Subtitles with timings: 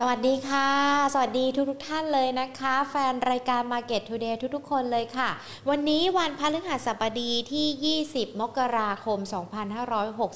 [0.00, 0.68] สวัสดีค่ะ
[1.12, 5.30] สวัสดีทุกทุกท่านเลยนะคะ แฟนรายการ Market Today ทุกๆ คนเลยค่ะ
[5.70, 9.18] วันนี้วันพฤหัสบดีที่ 20 มกราคม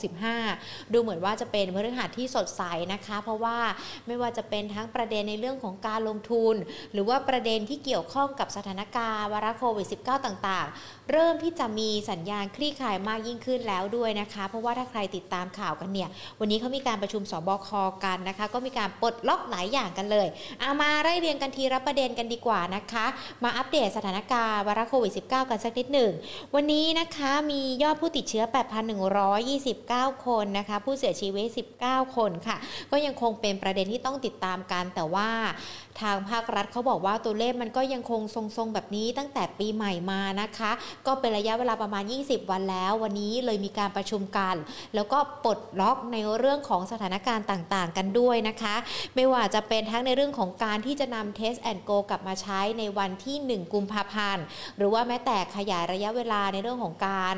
[0.08, 2.62] 2565 ดูเหมือนว่าจะเป็นพฤหัสที่สดใส
[2.92, 3.58] นะคะ เพราะว่า
[4.06, 6.54] ไม่ว่าจะเป็นทั้งประเด็นในเรื่องของการลงทุน
[6.92, 16.08] หรือว่าประเด็นที่เกี่ยวข้องกับสถานการณ์วาระโควิด -19 ต่างๆ เริ่มที่จะมีสัญญาณคลี่คลายมากยิ่งขึ้นแล้วด้วยนะคะ เพราะว่าถ้าใครติดตามข่าวกันเนี่ย
[16.40, 17.68] วันนี้เขามีการประชุมสบค
[18.04, 20.26] กันนะคะ ก็มีการปลดล็อกหลายอย่างกันเลย
[20.60, 23.06] เอามาไล่เรียงกันทีรับประเด็นกันดีกว่านะคะ
[23.44, 26.12] มาอัปเดตสถานการณ์วาระโควิด -19 กันสักนิดหนึ่ง
[26.54, 28.44] วันนี้นะคะมียอดผู้ติดเชื้อ
[29.34, 31.46] 8,129 คนนะคะ ผู้เสียชีวิต
[31.82, 32.56] 19 คนค่ะ
[32.90, 35.28] ก็ยังคงเป็นประเด็นที่ต้องติดตามกันแต่ว่า
[36.02, 38.20] ทางภาครัฐเขาบอกว่าตัวเลขมันก็ยังคง
[38.56, 40.70] ทรงๆ แบบนี้ตั้งแต่ปีใหม่มานะคะ
[41.06, 44.54] ก็เป็นระยะเวลาประมาณ 20 วันแล้ว วันนี้เลยมีการประชุมกัน
[44.94, 48.74] แล้วก็ปลดล็อกในเรื่องของสถานการณ์ต่างๆ กันด้วยนะคะ
[49.14, 54.44] ไม่ว่าจะเป็นทั้งในเรื่องของการที่จะนำ Test and Go กลับมาใช้ในวันที่ 1 กุมภาพันธ์
[54.76, 57.34] หรือว่าแม้แต่ขยายระยะเวลาในเรื่องของการ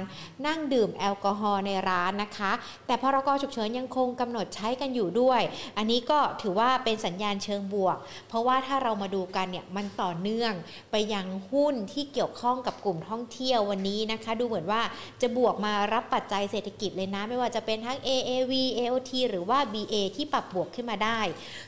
[0.47, 2.53] นั่งดื่มแอลกอฮอล์ในร้านนะคะ
[2.87, 5.41] แต่พรกฉุกเฉินยังคงกำหนดใช้กันอยู่ด้วย
[5.77, 7.97] อันนี้ก็ถือว่าเป็นสัญญาณเชิงบวก
[8.29, 10.53] เพราะว่าาถ้าเรามาดูกันเนี่ยมันต่อเนื่อง
[10.91, 14.83] ไปยังหุ้นที่เกี่ยวข้องกับกลุ่มท่องเที่ยววันนี้นะคะ ดูเหมือนว่า
[15.23, 21.21] จะบวกมารับปัจจัยเศรษฐกิจเลยนะ ไม่ว่าจะเป็นทั้ง AAV AOT หรือว่า BA ที่ปรับบวกขึ้นมาได้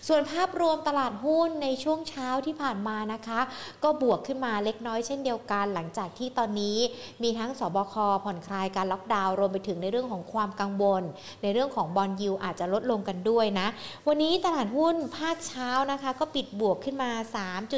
[0.08, 3.40] ส่วนภาพรวมตลาดหุ้นในช่วงเช้าที่ผ่านมานะคะ
[3.84, 6.78] ก็บวกขึ้นมาเล็กน้อยเช่นเดียวกัน หลังจากที่ตอนนี้
[7.22, 11.02] มีทั้งสบคผ่อนคลายการล็อกดาวน์รวมไปถึงในเรื่องของความกังวล
[11.42, 13.66] ในเรื่องของบอลยูอาจจะลดลงกันด้วยนะ
[14.08, 17.10] วันนี้ตลาดหุ้นภาคเช้านะคะ ก็ปิดบวกขึ้นมา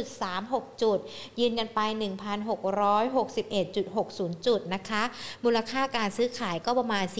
[0.07, 0.99] 3.36 จุด
[1.41, 5.03] ยืนกันไป 1,661.60 จุดนะคะ
[5.45, 7.17] มูลค่าการซื้อขายก็ประมาณ 4,400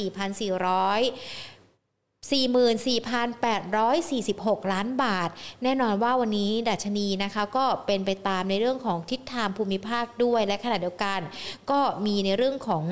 [2.31, 5.29] 44,846 ล้านบาท
[5.63, 11.21] แน่นอนว่าวันนี้ดัชนีนะคะก็เป็นไปตามในเรื่องของทิศทางภูมิภาคด้วยและขณะเดียวกัน
[11.71, 12.85] ก็มีในเรื่องของ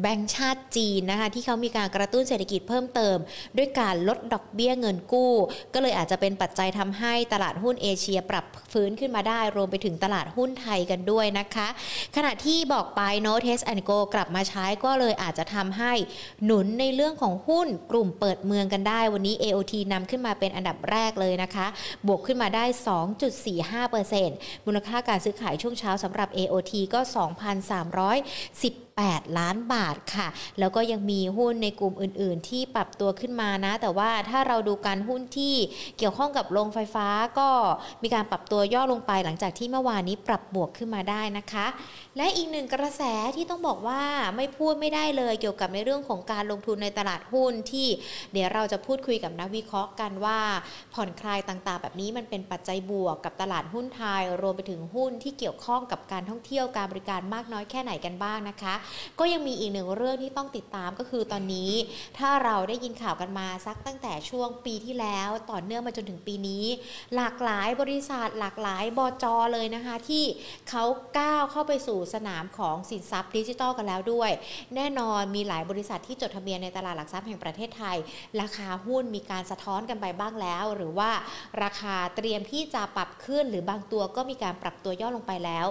[0.00, 3.16] แบงก์ชาติจีนนะคะที่เขามีการกระตุ้นเศรษฐกิจเพิ่มเติม
[3.56, 5.32] ด้วยการลดดอกเบี้ยเงินกู้
[5.74, 11.68] ก็เลยอาจจะเป็นปัจจัยทำให้ตลาดหุ้นเอเชียปรับฟื้นขึ้นมาได้รวมไปถึงตลาดหุ้นไทยกันด้วยนะคะ
[12.16, 15.92] ขณะที่บอกไปโน Test and Go กลับมาใช้ก็เลยอาจจะทำให้
[16.44, 21.66] หนุนในเรื่องของหุ้นกลุ่มเปิดเมืองกันได้ วันนี้ AOT นำขึ้นมาเป็นอันดับแรกเลยนะคะ
[22.06, 22.64] บวกขึ้นมาได้
[23.44, 30.28] 2.45%มูลค่าการซื้อขายช่วงเช้าสำหรับ AOT ก็ 2,310 8 ล้านบาทค่ะ
[30.58, 35.54] แล้วก็ยังมีหุ้นในกลุ่มอื่น ๆ ที่ปรับตัวขึ้นมานะ แต่ว่าถ้าเราดูการหุ้นที่
[35.98, 37.48] เกี่ยวข้องกับโรงไฟฟ้าก็
[38.02, 41.66] มีการปรับตัวย่อลงไปหลังจากที่เมื่อวานนี้ปรับบวกขึ้นมาได้นะคะ
[42.16, 43.02] และอีกหนึ่งกระแส
[43.36, 44.02] ที่ต้องบอกว่า
[44.36, 47.88] ไม่พูดไม่ได้เลยเกี่ยวกับในเรื่องของการลงทุนในตลาดหุ้นที่
[48.32, 50.40] เดี๋ยวเราจะพูดคุยกับนักวิเคราะห์กันว่า
[50.94, 58.74] ผ่อนคลายต่างๆ แบบนี้มันเป็นปัจจัยบวกกับตลาดหุ้นไทย รวมไปถึงหุ้นที่เกี่ยวข้องกับการท่องเที่ยวการบริการมากน้อยแค่ไหนกันบ้างนะคะ
[59.18, 61.70] ก็ยังมีอีกหนึ่งเรื่องที่ต้องติดตามก็คือตอนนี้
[62.18, 66.64] ถ้าเราได้ยินข่าวกันมาสักตั้งแต่ช่วงปีที่แล้วต่อเนื่องมาจนถึงปีนี้
[67.16, 70.24] หลากหลายบริษัทหลากหลายบจเลยนะคะ ที่
[70.70, 70.84] เขา
[71.18, 74.30] ก้าวเข้าไปสู่สนามของสินทรัพย์ดิจิทัลกันแล้วด้วย
[74.76, 77.96] แน่นอนมีหลายบริษัทที่จดทะเบียนในตลาดหลักทรัพย์แห่งประเทศไทย
[78.40, 81.10] ราคาหุ้นมีการสะท้อนกันไปบ้างแล้ว หรือว่า
[81.62, 85.66] ราคาเตรียมที่จะปรับขึ้น หรือบางตัวก็มีการปรับตัวย่อลงไปแล้ว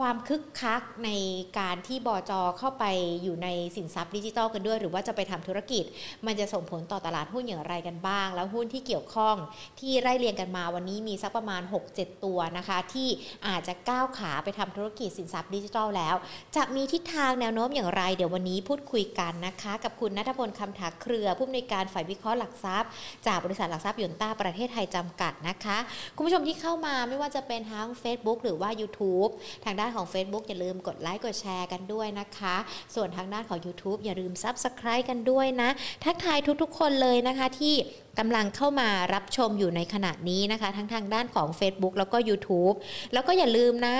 [0.02, 1.10] วามคึกคักใน
[1.58, 2.84] การที่บอจเข้าไป
[3.22, 5.84] อยู่ในสินทรัพย์ดิจิทัลกันด้วย หรือว่าจะไปทำธุรกิจ
[6.26, 9.36] มันจะส่งผลต่อตลาดหุ้นอย่างไรกันบ้าง แล้วหุ้นที่เกี่ยวข้อง
[9.80, 11.62] ที่ไล่เรียงกันมาวันนี้มีสักประมาณ
[11.92, 13.08] 6-7 ตัวนะคะ ที่
[13.46, 16.14] อาจจะก้าวขาไปทำธุรกิจสินทรัพย์ดิจิทัลแล้ว
[16.56, 22.90] จะมีทิศทางแนวโน้มอย่างไร เดี๋ยววันนี้พูดคุยกันนะคะ กับคุณนัทพลคำถาเครือผู้อำนวยการฝ่ายวิเคราะห์หลักทรัพย์
[23.26, 25.78] จากบริษัทหลักทรัพย์ยนต้าประเทศไทยจำกัดนะคะ
[26.16, 29.30] คุณผู้ชมที่เข้ามาไม่ว่าจะเป็นทั้ง Facebook หรือว่า YouTube
[29.64, 32.56] ทางด้านานของ Facebook อย่าลืมกดไลค์กดแชร์กันด้วยนะคะ
[32.94, 35.70] ส่วนทางด้านของ YouTube อย่าลืม Subscribe กันด้วยนะ
[36.04, 37.74] ทักทายทุกๆ คนเลยนะคะที่
[38.18, 42.76] กำลังเข้ามารับชมอยู่ในขณะนี้นะคะ ทั้งทางด้านของ Facebook แล้วก็ YouTube
[43.12, 43.96] แล้วก็อย่าลืมนะ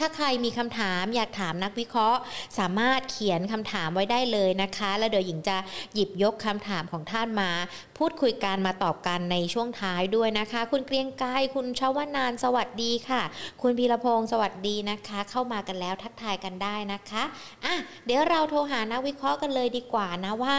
[0.00, 2.20] ถ้าใครมีคำถามอยากถามนักวิเคราะห์
[2.58, 5.56] สามารถเขียนคำถามไว้ได้เลยนะคะ แล้วเดี๋ยวหญิงจะ
[5.94, 7.50] หยิบยกคำถามของท่านมา
[7.98, 13.22] พูดคุยกันมาตอบกันในช่วงท้ายด้วยนะคะ คุณเกรียงไกรคุณชวนานสวัสดีค่ะ
[13.62, 17.22] คุณพีรพงศ์สวัสดีนะคะ เข้ามากันแล้วทักทายกันได้นะคะ
[17.64, 17.74] อะ
[18.06, 20.58] เดี๋ยวเราโทรหานักวิเคราะห์กันเลยดีกว่านะว่า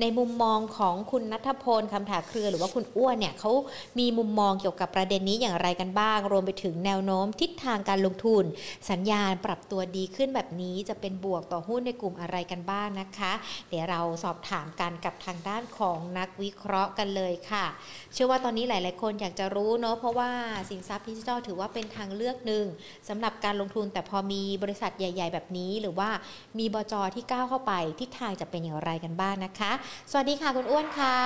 [0.00, 3.50] ในมุมมองของคุณนัทพลคำถาเครือหรือว่าคุณอ้วนเนี่ยเขา
[3.98, 8.44] มีมุมมองเกี่ยวกับประเด็นนี้อย่างไรกันบ้าง รวมไปถึงแนวโน้มทิศทางการลงทุน
[8.90, 13.32] สัญญาณปรับตัวดีขึ้นแบบนี้จะเป็นบวกต่อหุ้นในกลุ่มอะไรกันบ้างนะคะ
[13.68, 16.61] เดี๋ยวเราสอบถามกันกับทางด้านของนักวิเคราะห์
[16.98, 17.66] กันเลยค่ะ
[18.12, 20.30] เชื่อว่าตอนนี้หลาย ๆ คนอยากจะรู้เนาะเพราะว่า
[20.70, 22.66] สินทรัพย์ดิจิทัลถือว่าเป็นทางเลือกหนึ่ง
[23.08, 26.10] สำหรับการลงทุนแต่พอมีบริษัทใหญ่ ๆ แบบนี้ หรือว่า
[26.58, 29.72] มีบจที่ก้าวเข้าไปทิศทางจะเป็นอย่างไรกันบ้างนะคะ
[30.10, 31.16] สวัสดีค่ะคุณอ้วนค่ะ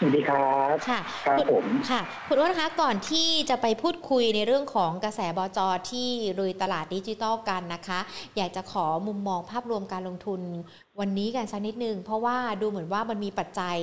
[0.00, 5.58] สวัสดีครับค่ะครับผมค่ะคุณอ้วนคะก่อนที่จะไปพูดคุยในเรื่องของกระแสบจ
[5.90, 6.08] ที่
[6.38, 8.00] ลุยตลาดดิจิทัลกันนะคะ
[8.36, 10.40] อยากจะขอมุมมองภาพรวมการลงทุน
[11.00, 13.78] วันนี้กันสักนิดนึง เพราะว่าดูเหมือนว่ามันมีปัจจัย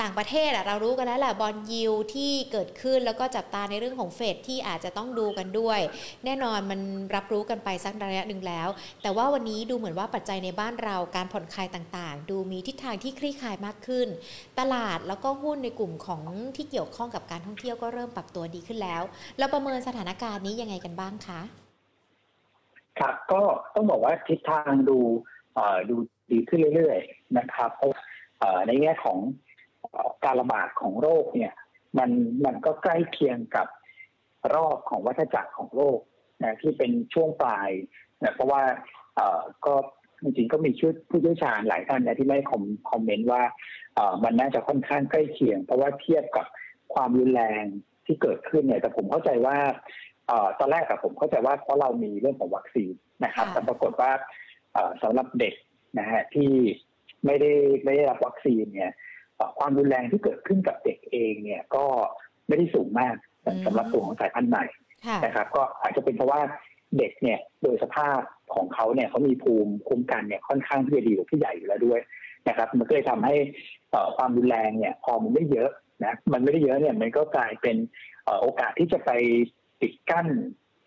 [0.00, 5.80] ต่างประเทศอะเรารู้กันแล้วแหละบอลยิวที่เกิดขึ้นแล้วก็จับตาในเรื่องของเฟดที่อาจจะต้องดูกันด้วย
[6.24, 6.80] แน่นอนมัน
[7.14, 8.68] รับรู้กันไปสักระยะหนึ่งแล้ว
[9.02, 14.08] แต่ว่าวันนี้ดูเหมือนว่าปัจจัยในบ้านเราการผ่อนคลายต่างๆ ดูมีทิศทางที่คลี่คลายมากขึ้น
[14.58, 16.22] ตลาดแล้วก็หุ้นในกลุ่มของ
[16.56, 19.02] ที่เกี่ยวข้องกับการท่องเที่ยวก็เริ่มปรับตัวดีขึ้นแล้ว
[19.38, 21.40] เราประเมินสถานการณ์นี้ยังไงกันบ้างคะ
[22.98, 23.42] ครับก็
[23.74, 24.98] ต้องบอกว่าทิศทางดู
[25.54, 25.96] เอ่อดู
[26.30, 27.90] ดีขึ้นเรื่อยๆนะครับเพราะ
[28.38, 29.18] เอ่อในแง่ของ
[29.92, 31.52] เอ่อการระบาดของโรคเนี่ย
[31.98, 32.10] มัน
[32.44, 33.66] มันก็ใกล้เคียงกับ
[34.54, 36.00] รอบของวัฏจักรของโลก
[36.42, 37.70] นะที่เป็นช่วงปลาย
[38.22, 38.62] นะเพราะว่า
[39.16, 39.74] เอ่อก็
[40.22, 43.42] จริงๆก็มีชื่อผู้เชี่ยวชาญหลายท่านนะที่ไม่คอมคอมเมนต์ว่า
[43.94, 46.46] เอ่อมันน่าจะค่อนข้างใกล้เคียง เพราะว่าเทียบกับ
[46.94, 47.64] ความรุนแรง
[48.06, 49.56] ที่เกิดขึ้นเนี่ยแต่ผมเข้าใจว่า
[50.26, 52.92] เอ่อตอนแรกอะผมเข้าใจว่าเพราะเรามีเรื่องของวัคซีน
[53.24, 54.10] นะครับค่ะแต่ปรากฏว่า
[54.72, 55.54] เอ่อสำหรับเด็ก
[55.98, 56.52] นะฮะที่
[57.24, 57.52] ไม่ได้
[57.84, 58.92] ไม่ได้รับวัคซีนเนี่ย
[59.36, 61.84] เอ่อความรุนแรงที่เกิดขึ้นกับเด็กเองเนี่ยก็
[62.48, 63.16] ไม่ได้สูงมาก
[63.66, 64.64] สำหรับตัวของสายพันธุ์ใหม่
[65.06, 66.40] ค่ะนะครับก็อาจจะเป็นเพราะว่า
[66.98, 68.18] เด็กเนี่ยโดยสภาพ
[68.54, 72.00] ของเขาเนี่ยเขามีภูมิคุ้มกันเนี่ยค่อนข้างที่จะดีกว่าผู้ใหญ่อยู่แล้วด้วย
[72.48, 73.36] นะครับ มันก็เลยทำให้
[73.90, 75.70] เอ่อความรุนแรงเนี่ยพอมันไม่เยอะ
[76.04, 77.76] นะมันไม่ได้เยอะเนี่ยมันก็กลายเป็น
[78.24, 79.10] เอ่อโอกาสที่จะไป
[79.80, 80.26] ปิดกั้น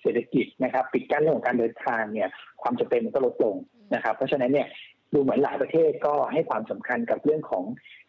[0.01, 2.29] เศรษฐกิจนะครับ ปิดกั้นเรื่องของการเดินทางเนี่ย
[2.61, 3.55] ความจำเป็นมันก็ลดลง
[3.95, 4.67] นะครับ เพราะฉะนั้นเนี่ย
[5.13, 7.63] ดูเหมือนหลายประเทศก็ให้ความสำคัญกับเรื่องของ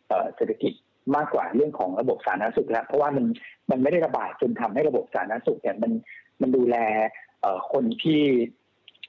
[0.09, 0.73] เอ่อเศรษฐกิจ
[1.17, 3.25] มากกว่าเรื่องของระบบสาธารณสุขแล้วเพราะว่ามัน
[3.71, 5.93] มันไม่ได้ระบาดจนทำให้ระบบสาธารณสุขเนี่ยมัน
[6.41, 6.77] มันดูแล
[7.41, 8.23] เอ่อคนที่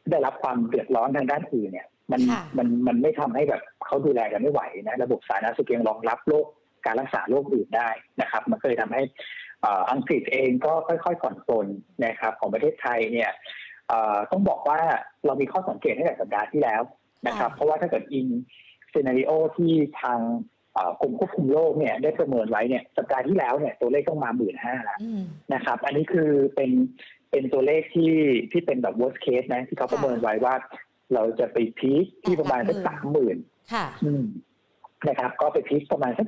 [0.09, 6.45] ได้รับความเดือดร้อนทางด้านอื่นเนี่ย มันค่ะมันมันไม่ทำให้แบบเขาดูแลกันไม่ไหวนะระบบสาธารณสุขยังรองรับโรค
[6.85, 7.89] การรักษาโรคอื่นได้
[8.21, 9.01] นะครับ มันเคยทำให้
[9.61, 11.67] เอ่ออังกฤษเองก็ค่อยๆผ่อนปลน
[12.05, 13.31] นะครับ ของประเทศไทยเนี่ย
[13.87, 14.79] เอ่อต้องบอกว่า
[15.25, 16.81] เรามีข้อสังเกตตั้งแต่สัปดาห์ที่แล้ว
[17.27, 18.27] นะครับ เพราะว่าถ้าเกิดอิน
[18.91, 20.19] ซีนารีโอที่ทาง
[20.73, 25.23] เอ่อกรมควบคุมโรคเนี่ยได้ประเมินไว้เนี่ยสัปดาห์ที่แล้วเนี่ยตัวเลขต้องมาหมื่นห้าแล้วอืม
[25.53, 26.71] นะครับ อันนี้คือเป็น
[27.31, 28.13] เป็นตัวเลขที่
[28.51, 30.55] ที่เป็นแบบ worst case นะ ที่เขาประเมินไว้ว่า
[31.13, 33.37] เราจะไปพีคที่ประมาณสักหลัสากมหมื่น
[33.73, 33.85] ค่ะ
[35.07, 36.27] นะครับ ก็ไปพีคประมาณสัก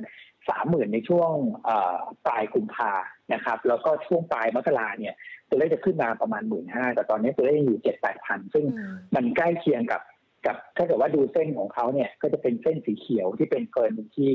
[0.50, 1.32] สามหมื่นในช่วง
[1.64, 1.96] เอ่อ
[2.26, 2.92] ปลายกุมภา
[3.34, 5.14] นะครับ แล้วก็ช่วงปลายมกราเนี่ย
[5.48, 10.00] ตัวเลขจะขึ้นมาประมาณหมื่นห้าแต่ตอนนี้ตัวเลขยังอยู่เจ็ดแปดพันซึ่งอืมมันใกล้เคียงกับ
[10.46, 14.30] กับถ้าเกิดว่าดูเส้นของเขาเนี่ยก็จะเป็นเส้นสีเขียวที่เป็นกรณีที่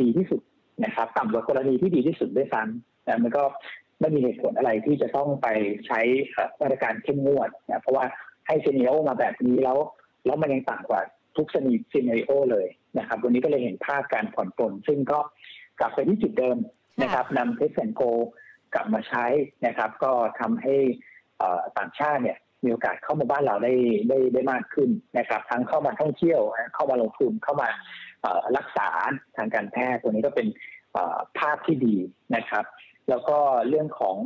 [0.00, 0.40] ดีที่สุด
[0.84, 3.44] นะครับ ต่ำกว่ากรณีที่ดีที่สุดด้วยซ้ำนะมันก็
[4.00, 5.48] ไม่มีเหตุผลอะไรที่จะต้องไป
[5.86, 6.00] ใช้
[6.60, 8.04] มาตรการเข้มงวดนะเพราะว่า
[8.46, 9.78] ให้ scenario มาแบบนี้แล้ว
[10.26, 11.00] แล้วมันยังต่ำกว่า
[11.36, 12.66] ทุก scenario เลย
[12.98, 15.18] นะครับ วันนี้ก็เลยเห็นภาพการผ่อนปลนซึ่งก็
[15.80, 16.58] กลับไปที่จุดเดิม
[17.02, 18.02] นะครับนำ Test and Go
[18.74, 19.26] กลับมาใช้
[19.66, 20.74] นะครับ ก็ทำให้
[21.78, 23.72] ต่างชาติเนี่ย มีโอกาสเข้ามาบ้านเราได้
[24.08, 27.68] ได้ได้มากขึ้นนะครับ ทั้งเข้ามาท่องเที่ยวนะเข้ามาลงทุนเข้ามา
[28.22, 28.88] เอ่อรักษา
[29.36, 30.46] ทางการแพทย์ตัวนี้ก็เป็น
[30.92, 31.96] เอ่อภาพที่ดี
[32.36, 32.64] นะครับ
[33.08, 34.16] แล้วก็เรื่องของ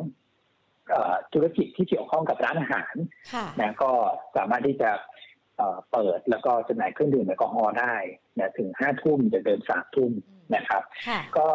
[0.90, 2.94] เอ่อธุรกิจที่เกี่ยวข้องกับร้านอาหาร
[3.32, 3.90] ค่ะนะก็
[4.36, 4.90] สามารถที่จะ
[5.56, 7.94] เอ่อเปิดแล้วก็จำหน่ายเครื่องดื่มแอลกอฮอล์ได้
[8.38, 10.12] นะถึงห้าทุ่มจะเดินสามทุ่ม
[10.54, 11.46] นะครับค่ะก็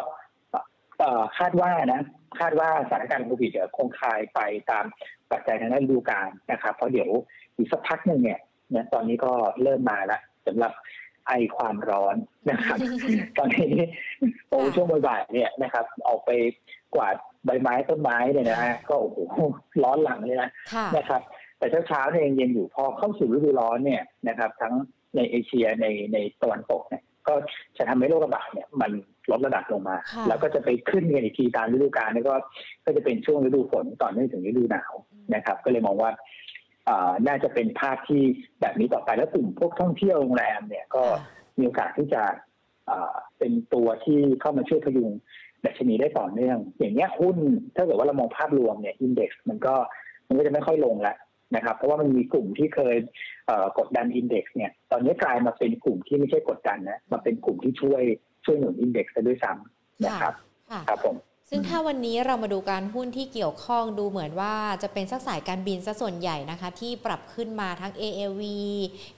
[0.99, 2.01] เอ่อคาดว่านะ
[2.39, 4.39] คาดว่าสถานการณ์โควิดจะคงคลายไป
[4.71, 4.85] ตาม
[5.31, 7.09] ปัจจัยทางด้านฤดูกาลนะครับ เพราะเดี๋ยว
[7.57, 8.39] อีกสักพักหนึ่งเนี่ย
[8.75, 9.31] นะตอนนี้ก็
[9.63, 10.73] เริ่มมาแล้วสำหรับ
[11.27, 12.15] ไอความร้อน
[12.49, 12.77] นะครับ
[13.37, 13.73] ตอนนี้
[14.49, 16.31] โอ้ช่วงบ่ายๆเนี่ยนะครับ ออกไป
[16.95, 19.19] กวาดใบไม้ต้นไม้เนี่ยนะฮะก็โอ้โห
[19.83, 21.21] ร้อนหลังเลยนะค่ะนะครับ
[21.57, 24.73] แต่เช้าเช้าๆเนี่ยยังเย็นอยู่พอเข้าสู่ฤดูร้อนเนี่ยนะครับ ทั้ง
[25.15, 27.33] ในเอเชียในในตะวันตกเนี่ยก็
[27.77, 28.91] จะทำให้โรคระบาดเนี่ยมัน
[29.31, 32.35] ลดระดับลงมาค่ะแล้วก็จะไปขึ้นกันอีกทีตามฤดูกาลนี่ก็
[32.85, 34.93] ก็จะเป็นช่วงฤดูฝนต่อเนื่องถึงฤดูหนาว
[35.35, 36.11] นะครับ ก็เลยมองว่า
[36.89, 38.21] อ่าน่าจะเป็นภาพที่
[38.61, 41.19] แบบนี้ต่อไปแล้วกลุ่มพวกท่องเที่ยวโรงแรมเนี่ยก็ค่ะ
[41.57, 42.23] มีโอกาสที่จะ
[42.89, 45.11] อ่าเป็นตัวที่เข้ามาช่วยพยุง
[45.65, 47.37] ดัชนีได้ต่อเนื่อง อย่างเงี้ยหุ้น
[47.75, 49.75] ถ้าเกิดว่าเรามองภาพรวมเนี่ยอินเด็กซ์มันก็
[50.27, 51.17] มันก็จะไม่ค่อยลงแล้ว
[51.55, 52.95] นะครับ เพราะว่ามันมีกลุ่มที่เคย
[53.47, 58.03] เอ่อกดดันอินเด็กซ์เนี่ยตอนนี้กลายมาเป็นกลุ่มที่ไม่ใช่กดดันนะมาเป็นกลุ่มที่ช่วย
[58.45, 60.33] ช่วยหนุนอินเด็กซ์ด้วยซ้ำนะครับ
[60.71, 61.15] ค่ะครับผม
[61.53, 68.41] ซึ่งถ้าวันนี้เรามาดูการหุ้นที่เกี่ยวข้องดูเหมือนว่าจะเป็นสักสายการบินซะส่วนใหญ่นะคะ ที่ปรับขึ้นมาทั้ง AAV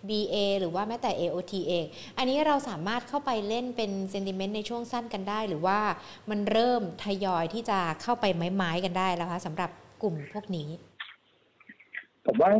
[0.10, 1.86] BA หรือว่าแม้แต่ AOT เอง
[2.18, 5.80] อันนี้เราสามารถเข้าไปเล่นเป็นเซนติเมนต์ในช่วงสั้นกันได้ หรือว่า
[6.30, 9.70] มันเริ่มทยอยที่จะเข้าไปไม้ๆกันได้แล้วคะสำหรับ
[10.04, 10.68] กลุ่มพวกนี้
[12.26, 12.52] ผมว่า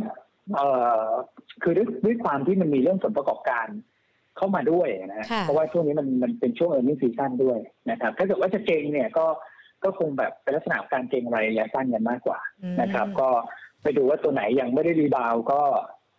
[0.54, 0.68] เอ่
[1.00, 1.08] อ
[1.62, 3.66] คือด้วยด้วยความที่มันมีเรื่องผลประกอบการ
[4.36, 7.58] เข้ามาด้วยนะค่ะเพราะว่าช่วงนี้มันมันเป็นช่วงเออร์เน็งซีซั่นด้วย
[7.90, 9.26] นะครับ ถ้าเกิดว่าจะเก่งเนี่ยก็
[9.84, 13.28] ก็คงแบบเป็นลักษณะของการเก็งกำไรระยะสั้นกันมากกว่าอืมนะครับ ก็
[13.82, 15.60] ไปดูว่าตัวไหนยังไม่ได้ rebound ก็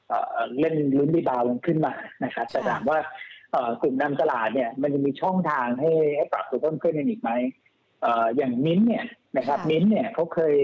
[0.09, 1.93] เอ่อเล่นลุ้น rebound มันขึ้นมา
[2.23, 2.99] นะครับแต่ถามว่า
[3.51, 7.31] เอ่อกลุ่มนำตลาดเนี่ยมันจะมีช่องทางให้ให้ปรับตัวเพิ่มขึ้นอีกไหม
[8.01, 9.05] เอ่ออย่างมิ้นท์เนี่ย
[9.37, 10.55] นะครับมิ้นท์เนี่ยเขาเคย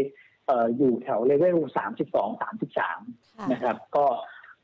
[0.47, 2.99] เอ่ออยู่แถวเลเวลสามสิบสองสามสิบสาม
[3.37, 4.05] ค่ะนะครับ ก็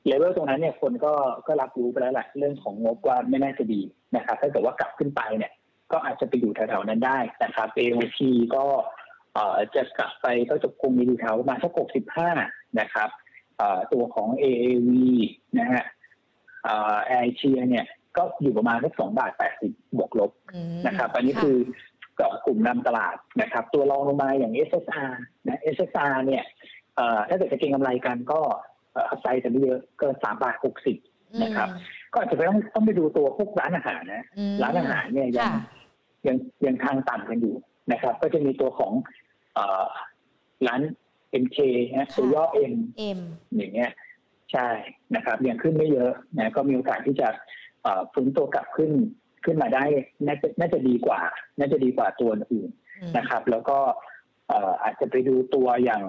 [0.07, 1.13] เลเวลตรงนั้นเนี่ยคนก็
[1.47, 3.81] ก็รับรู้ไปแล้วแหละเรื่องของงบว่าไม่น่าจะดี
[4.15, 5.51] นะครับ ถ้าเกิดว่ากลับขึ้นไปเนี่ย
[5.91, 8.19] ก็อาจจะไปอยู่แถวๆนั้นได้นะครับ AOT
[8.55, 8.63] ก็
[9.33, 11.71] เอ่อจะกลับไปก็จะคงมีอยู่แถวประมาณสัก
[12.23, 13.09] 65นะครับ
[13.57, 14.89] เอ่อตัวของ AAV
[15.59, 15.83] นะฮะ
[16.63, 17.85] เอ่อแอร์เชียเนี่ย
[18.17, 21.57] ก็อยู่ประมาณสักสองบาทแปดสิบบวกลบอืมนะครับ อันนี้ะคือ
[22.45, 25.11] กลุ่มนำตลาดนะครับ ตัวรองลงมาอย่าง SSR
[25.47, 26.43] นะ SSR เนี่ย
[26.95, 28.39] เอ่อถ้าเกิดจะเก็งกำไรกันก็
[29.09, 30.97] อัพไซด์แต่ไม่เยอะเกินสามบาทหกสิบ
[31.43, 31.69] นะครับ
[32.13, 35.61] ก็อาจจะไปต้องต้องไปดูตัวพวกร้านอาหารนะอืมร้านอาหารเนี่ยยังค่ะ
[36.27, 37.55] ยังยังทางต่ำกันอยู่
[37.91, 38.91] นะครับ ก็จะมีตัวของ
[39.53, 39.85] เอ่อ
[40.67, 40.81] ร้าน
[41.43, 41.57] MK
[41.95, 42.43] นะตัวย่อ
[42.73, 43.19] M เอ็ม
[43.57, 43.91] อย่างเงี้ย
[44.51, 44.67] ใช่
[45.15, 47.27] นะครับยังขึ้นไม่เยอะนะก็มีโอกาสที่จะ
[47.83, 48.91] เอ่อฟื้นตัวกลับขึ้น
[49.45, 49.83] ขึ้นมาได้
[50.27, 51.19] น่าจะน่าจะดีกว่า
[51.59, 52.69] น่าจะดีกว่าตัวอื่น
[53.17, 53.77] นะครับ แล้วก็
[54.47, 56.03] เอ่ออาจจะไปดูตัวอย่าง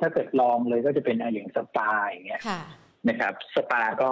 [0.00, 2.60] ถ้าเกิดลองเลยก็จะเป็นอย่างสปาอย่างเงี้ยค่ะ
[3.08, 4.10] นะครับ สปาก็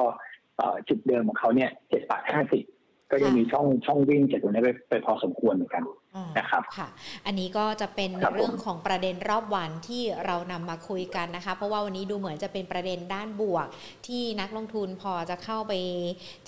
[0.56, 2.64] เอ่อจุดเดิมของเขาเนี่ยเจ็ดบาทห้าสิบ
[3.10, 5.98] ก็ยังมีช่องช่องวิ่งจากตรงนี้ไปไปพอสมควรเหมือนกันอ๋อ
[6.38, 6.88] นะครับค่ะ
[7.26, 13.66] อันนี้ก็จะเป็นครับผมเรื่องของประเด็นรอบวันที่เรานำมาคุยกันนะคะ เพราะว่าวันนี้ดูเหมือนจะเป็นประเด็นด้านบวก
[14.06, 15.72] ที่นักลงทุนพอจะเข้าไป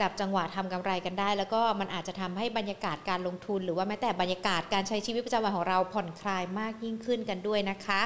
[0.01, 8.01] จับจังหวะทำกำไรกันได้ แล้วก็มันอาจจะทำให้บรรยากาศการลงทุน หรือว่าแม้แต่บรรยากาศการใช้ชีวิตประจำวันของเราผ่อนคลายมากยิ่งขึ้นกันด้วยนะคะ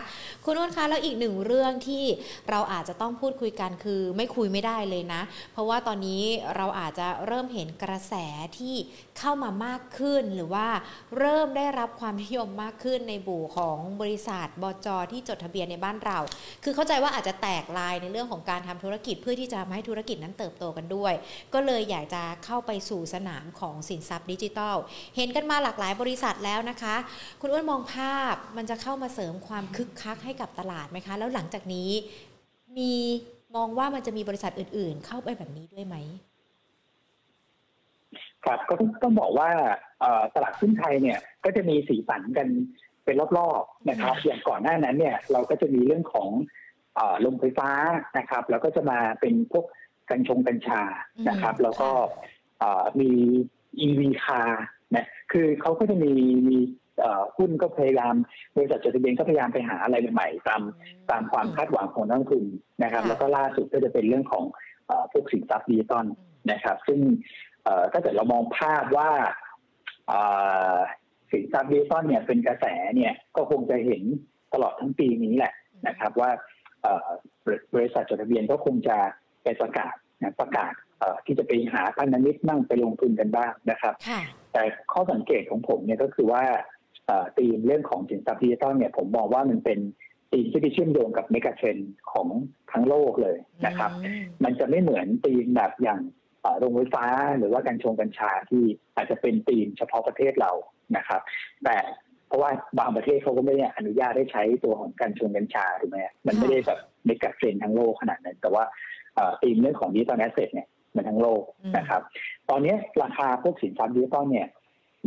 [0.44, 2.04] คุณอ้วนคะแล้วอีกหนึ่งเรื่องที่
[2.50, 6.22] เราอาจจะต้องพูดคุยกันคือไม่คุยไม่ได้เลยนะ เพราะว่าตอนนี้
[6.56, 8.14] เราอาจจะเริ่มเห็นกระแส
[8.58, 8.74] ที่
[9.18, 10.66] เข้ามามากขึ้นหรือว่า
[11.18, 16.18] เริ่มได้รับความนิยมมากขึ้นในบู่ของบริษัทบจที่จดทะเบียนในบ้านเรา
[16.64, 21.12] คือเข้าใจว่าอาจจะแตกลายในเรื่องของการทำธุรกิจเพื่อที่จะทำให้ธุรกิจนั้นเติบโตกันด้วย
[21.54, 24.76] ก็เลยอยากจะเข้าไปสู่สนามของสินทรัพย์ดิจิทัล
[25.16, 26.96] เห็นกันมาหลากหลายบริษัทแล้วนะคะ
[27.40, 31.90] คุณอ้วนมองภาพมันจะเข้ามาเสริมความคึกคักให้กับตลาดไหมคะ แล้วหลังจากนี้
[32.78, 32.94] มี
[33.56, 35.96] มองว่ามันจะมีบริษัทอื่น ๆ เข้าไปแบบนี้ด้วยไหม
[38.44, 39.50] ครับก็ต้องต้องบอกว่า
[40.00, 42.48] เอ่อตลาดหุ้นไทยเนี่ยก็จะมีสีสันกัน
[43.04, 46.28] เป็นรอบๆนะครับ อย่างก่อนหน้านั้นเนี่ยเราก็จะมีเรื่องของ
[46.94, 47.70] เอ่อลมไฟฟ้า
[48.18, 49.64] นะครับ แล้วก็จะมาเป็นพวก
[50.10, 50.82] กัญชงกัญชา
[51.28, 51.90] นะครับอืมแล้วก็
[52.58, 53.10] เอ่อมี
[53.86, 56.12] EV คาร์นะคือเขาก็จะมี
[56.48, 56.58] มี
[57.00, 58.14] เอ่อหุ้นก็พยายาม
[58.56, 60.62] บริษัทจดทะเบียนก็พยายามไปหาอะไรใหม่ๆตาม
[61.10, 62.44] ตามความคาดหวังของนักลงทุน
[62.82, 64.44] นะครับค่ะแล้วก็ล่าสุดก็จะเป็นเรื่องของ
[64.86, 66.06] เอ่อพวกสินทรัพย์ดิจิตอล
[66.50, 67.53] นะครับ ซึ่งเอ่อ
[67.92, 69.10] ถ้าเกิดเรามองภาพว่า
[70.08, 70.20] เอ่
[70.74, 70.76] อ
[71.30, 72.66] สินทรัพย์ดิจิตอลเนี่ยเป็นกระแส
[72.96, 74.02] เนี่ยก็คงจะเห็น
[74.52, 75.52] ตลอดทั้งปีนี้แหละ
[75.88, 76.30] นะครับ ว่า
[76.82, 77.08] เอ่อ
[77.74, 78.96] บริษัทจดทะเบียนก็คงจะ
[79.42, 84.20] ไปประกาศนะประกาศเอ่อที่จะไปหาพันธมิตรมั่งไปลงทุนกันบ้างนะครับค่ะ
[84.52, 86.42] แต่ข้อสังเกตของผมเนี่ยก็คือว่า
[87.06, 89.78] เอ่อธีมเรื่องของสินทรัพย์ดิจิตอลเนี่ยผมมองว่ามันเป็น
[90.32, 92.28] ธีมที่ไปเชื่อมโยงกับ megatrend ของ
[92.72, 96.23] ทั้งโลกเลยนะครับอืมมันจะไม่เหมือนธีมแบบอย่างเอ่อ
[96.58, 97.06] โรงไฟฟ้า
[97.38, 98.64] หรือว่ากัญชงกัญชาที่
[98.96, 100.52] อาจจะเป็นธีมเฉพาะประเทศเรา
[100.96, 101.20] นะครับ
[101.64, 101.76] แต่
[102.26, 108.64] เพราะว่าบางประเทศเขาก็ไม่ได้อนุญาตให้ใช้ตัวของกัญชงกัญชาถูกไหมฮะมันไม่ได้แบบ megatrend ทั้งโลกขนาดนั้น แต่ว่า
[109.14, 111.42] เอ่อธีมเรื่องของ digital asset เนี่ยมันทั้งโลก
[111.76, 112.00] นะครับ
[112.50, 114.48] ตอนนี้ราคาพวกสินทรัพย์ดิจิตอลเนี่ย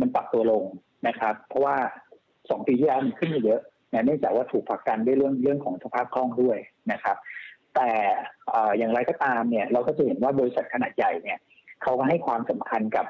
[0.00, 0.64] มันปรับตัวลง
[1.08, 1.76] นะครับ เพราะว่า
[2.50, 3.60] สองปีที่แล้วมันขึ้นมาเยอะ
[3.92, 6.58] นะเนื่องจากว่าถูกผลักดันด้วยเรื่องเรื่องของสภาพคล่องด้วย
[6.92, 7.16] นะครับ
[7.78, 7.92] แต่
[8.78, 11.38] อย่างไรก็ตามเนี่ยเราก็จะเห็นว่าบริษัทขนาดใหญ่เนี่ย
[11.82, 13.06] เขาก็ให้ความสำคัญกับ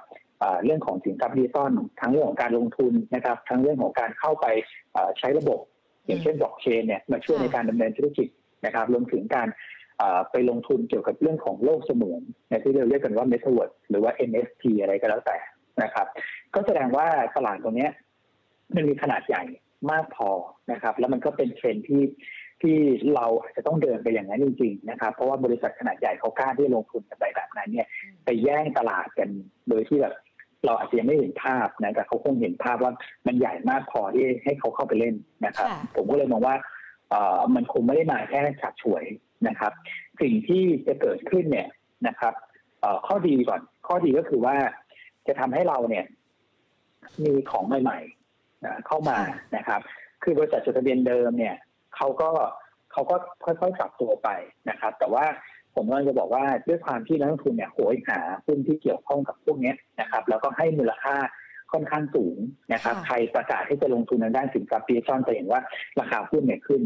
[0.64, 4.46] เรื่องของสินทรัพย์ดิจิตอลทั้งเรื่องของการลงทุนนะครับ ทั้งเรื่องของการเข้าไป
[5.18, 5.58] ใช้ระบบ
[6.06, 8.28] อย่างเช่นบล็อกเชนเนี่ยมาช่วยในการดำเนินธุรกิจ
[8.66, 9.48] นะครับ รวมถึงการ
[10.30, 15.36] ไปลงทุนเกี่ยวกับเรื่องของโลกเสมือนนที่เราเรียกกันว่า Metaverse หรือว่า NFT อะไรก็แล้วแต่
[15.82, 16.06] นะครับ
[16.54, 17.06] ก็แสดงว่า
[17.36, 17.88] ตลาดตรงนี้
[18.74, 19.44] มันมีขนาดใหญ่
[19.90, 20.30] มากพอ
[20.72, 22.02] นะครับ แล้วมันก็เป็นเทรนที่
[22.62, 22.76] ที่
[23.14, 27.86] เราอาจจะต้องเดินไปอย่างนั้นจริงๆนะครับ เพราะว่าบริษัทขนาดใหญ่เขากล้าที่จะลงทุนกันไปแบบนั้นเนี่ย
[28.24, 29.28] ไปแย่งตลาดกัน
[29.68, 30.14] โดยที่แบบ
[30.64, 32.92] เราอาจจะยังไม่เห็นภาพนะแต่เขาคงเห็นภาพว่า
[33.26, 35.14] มันใหญ่มากพอที่ให้เขาเข้าไปเล่น
[35.46, 36.56] นะครับ ผมก็เลยมองว่า
[37.10, 39.04] เออมันคงไม่ได้มาแค่ฉับฉวย
[39.48, 39.72] นะครับ
[40.20, 41.68] สิ่งที่จะเกิดขึ้นเนี่ย
[42.08, 42.34] นะครับ
[42.80, 44.56] เออข้อดีก่อน ข้อดีก็คือว่า
[45.26, 46.04] จะทำให้เราเนี่ย
[47.24, 49.18] มีของใหม่ๆเข้ามา
[49.56, 49.80] นะครับ
[50.22, 51.54] คือบริษัทจดทะเบียนเดิมเนี่ย
[51.96, 52.30] เขาก็
[52.92, 54.28] เขาก็ค่อยๆปรับตัวไป
[54.70, 55.24] นะครับ แต่ว่า
[55.74, 61.16] ผมกำลังจะบอกว่าด้วยความที่นักลงทุนเนี่ยโหยหาหุ้นที่เกี่ยวข้องกับพวกนี้นะครับ แล้วก็ให้มูลค่า
[61.72, 62.36] ค่อนข้างสูง
[62.72, 65.60] นะครับ ใครประกาศที่จะลงทุนในด้านสินทรัพย์ดิจิทัลจะเห็นว่า
[66.00, 66.82] ราคาหุ้นเนี่ยขึ้น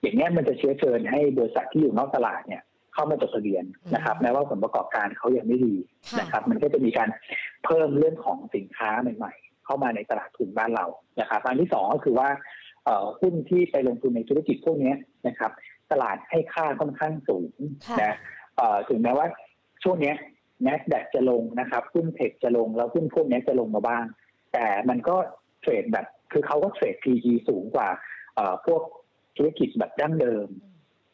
[0.00, 2.62] อย่างนี้มันจะเชื้อเชิญให้บริษัทที่อยู่นอกตลาดเนี่ย
[2.94, 5.74] เข้ามาจดทะเบียนนะครับแม้ว่าผลประกอบการเขายังไม่ดี
[6.20, 7.08] นะครับ มันก็จะมีการ
[7.64, 10.86] เพิ่มเรื่องของสินค้าใหม่ ๆ เข้ามาในตลาดทุนบ้านเรา
[11.20, 12.28] นะครับ อันที่สองก็คือว่า
[13.20, 14.94] หุ้นที่ไปลงทุนในธุรกิจพวกนี้
[15.28, 15.50] นะครับ
[15.92, 17.50] ตลาดให้ค่าค่อนข้างสูง
[18.02, 18.16] นะ
[18.88, 19.26] ถึงแม้ว่า
[19.82, 20.12] ช่วงนี้
[20.62, 24.04] แนสแดกจะลงนะครับหุ้นเทคจะลงแล้วหุ้นพวกนี้จะลงมาบ้าง
[24.52, 25.16] แต่มันก็
[25.60, 27.88] เทรดแบบ คือเขาก็เทรด PE สูงกว่า
[28.66, 28.82] พวก
[29.36, 30.46] ธุรกิจแบบดั้งเดิม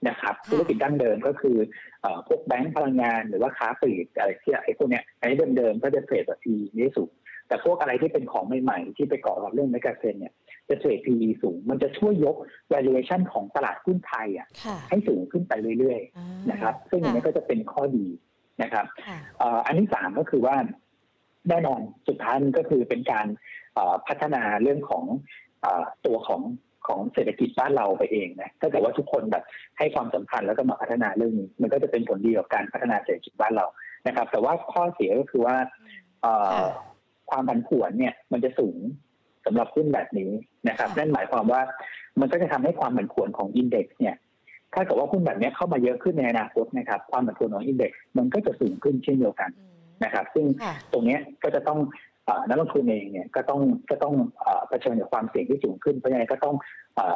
[0.09, 1.57] นะครับ ธุรกิจดั้งเดิมก็คือ
[2.29, 7.11] พวกแบงก์พลังงานหรือว่าค้าปลีกอะไรที่ไอ้พวกนี้ไอ้เดิมๆก็จะเทรดแบบ PE นี่สูง
[7.49, 10.35] แต่พวกอะไรที่เป็นของใหม่ๆ ที่ไปเกาะกับเรื่องเมกะเซนเนี่ย
[10.69, 12.37] จะเทรด PE สูง มันจะช่วยยก
[12.73, 14.49] valuation ของตลาดหุ้นไทยอะ
[14.89, 18.07] ให้สูงขึ้นไปเรื่อยๆนะครับ ซึ่งอันนี้ก็จะเป็นข้อดี
[18.63, 18.87] นะครับ
[19.67, 20.57] อันที่สามก็คือว่า
[21.49, 23.27] แน่นอนสุดท้ายมันก็คือเป็นการ
[24.09, 25.05] พัฒนาเรื่องของ
[26.07, 26.43] ตัวของ
[26.87, 29.45] ของเศรษฐกิจบ้านเราไปเองนะถ้าเกิดว่าทุกคนแบบ
[29.79, 33.67] ให้ความสำคัญแล้วก็มาพัฒนาเรื่องนี้ มันก็จะเป็นผลดีกับการพัฒนาเศรษฐกิจบ้านเรา
[34.07, 35.57] นะครับ แต่ว่าข้อเสียก็คือว่า
[37.31, 38.79] ความผันผวนเนี่ยมันจะสูง
[39.49, 40.31] สำหรับหุ้นแบบนี้
[40.69, 41.63] นะครับนั่นหมายความว่า
[42.21, 44.17] มันก็จะทำให้ความผันผวนของอินเด็กซ์เนี่ย
[44.75, 49.51] ถ้าเกิดว่าหุ้นแบบนี้เข้ามาเยอะขึ้นในอนาคตนะครับความผันผวนของอินเด็กซ์มันก็จะสูงขึ้นเช่นเดียวกัน
[50.05, 50.47] นะครับ ซึ่ง
[50.93, 51.79] ตรงนี้ก็จะต้อง
[52.49, 54.15] นักลงทุนเองเนี่ยก็ต้องก็ต้อง
[54.69, 56.55] เผชิญกับความเสี่ยงที่สูงขึ้นเพราะฉะนั้นก็ต้อง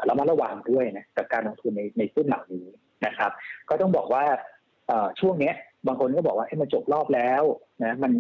[0.08, 2.66] ระมัดระวังด้วยนะกับการลงทุนในในหุ้นเหล่านี้
[3.06, 3.30] นะครับ
[3.68, 4.24] ก็ต้องบอกว่า
[5.20, 5.52] ช่วงนี้
[5.86, 7.42] บางคนก็บอกว่าให้มันจบรอบแล้ว
[7.84, 8.12] นะมัน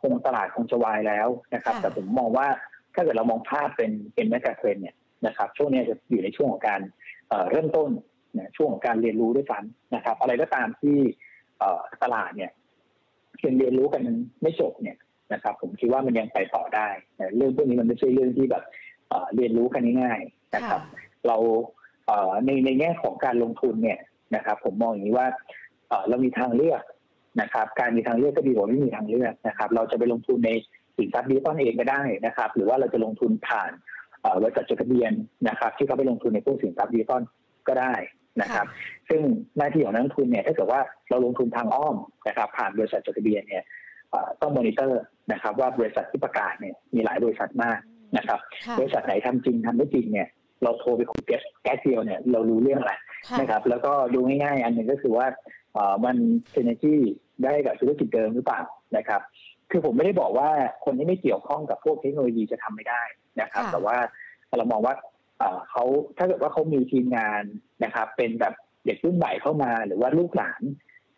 [0.00, 2.46] คงตลาดคงจะวายแล้วนะครับ แต่ผมมองว่า
[2.94, 6.80] ถ้าเกิดเรามองภาพเป็นเป็น megatrend เนี่ยนะครับช่วงนี้จะอยู่ในช่วงของการ
[7.50, 7.90] เริ่มต้น
[8.38, 10.98] นะช่วงของการเรียนรู้ด้วยซ้ำนะครับ อะไรก็ตามที่
[12.02, 12.50] ตลาดเนี่ย
[13.36, 14.02] เพียงเรียนรู้กัน
[14.42, 14.96] ไม่จบเนี่ย
[15.32, 16.88] นะครับ ผมคิดว่ามันยังไปต่อได้
[17.36, 18.64] เรื่องพวกนี้มันไม่ใช่เรื่องที่แบบ
[19.34, 20.80] เรียนรู้กันง่ายๆนะครับ
[21.26, 21.36] เรา
[22.46, 23.98] ในในแง่ของการลงทุนเนี่ย
[24.36, 25.28] นะครับ ผมมองอย่างนี้ว่า
[26.08, 26.82] เรามีทางเลือก
[27.40, 30.50] นะครับ การมีทางเลือกก็ดีกว่าไม่มีทางเลือกนะครับ เราจะไปลงทุนใน
[31.00, 33.70] สินทรัพย์ดิจิตอลเองก็ได้นะครับ หรือว่าเราจะลงทุนผ่าน
[34.42, 35.12] บริษัทจดทะเบียน
[35.48, 37.22] นะครับ ที่เขาไปลงทุนในพวกสินทรัพย์ดิจิตอล
[37.68, 37.94] ก็ได้
[38.42, 38.66] นะครับ
[39.08, 39.22] ซึ่ง
[39.56, 41.96] หน้าที่ของนักลงทุนเนี่ยถ้าเกิดว่าเราลงทุนทางอ้อม
[42.28, 43.64] นะครับ ผ่านบริษัทจดทะเบียนเนี่ย
[44.40, 47.78] ต้องมอนิเตอร์นะครับ ว่าบริษัทที่ประกาศเนี่ยมีหลายบริษัทมาก
[48.16, 48.38] นะครับ
[48.78, 50.28] บริษัทไหนทำจริงทำไม่จริงเนี่ย
[50.62, 52.94] เราโทรไปคุยแก๊สแก๊สเดียวเนี่ยเรารู้เรื่องอะไร
[53.40, 55.26] นะครับ แล้วก็ดูง่ายๆ อันหนึ่งก็คือว่า
[56.04, 56.16] มัน
[56.50, 56.94] เซนจี
[57.44, 58.60] ได้กับธุรกิจเดิมหรือเปล่า
[58.96, 59.20] นะครับ
[59.70, 60.48] คือผมไม่ได้บอกว่า
[60.84, 63.02] คนที่ไม่เกี่ยวข้องกับพวกเทคโนโลยีจะทำไม่ได้
[63.40, 63.96] นะครับ แต่ว่า
[64.58, 64.94] เรามองว่า
[65.70, 65.84] เขา
[66.18, 67.42] ถ้าเกิดว่าเขามีทีมงาน
[67.84, 68.54] นะครับ เป็นแบบ
[68.86, 70.62] เด็กรุ่นใหม่เข้ามาหรือว่าลูกหลาน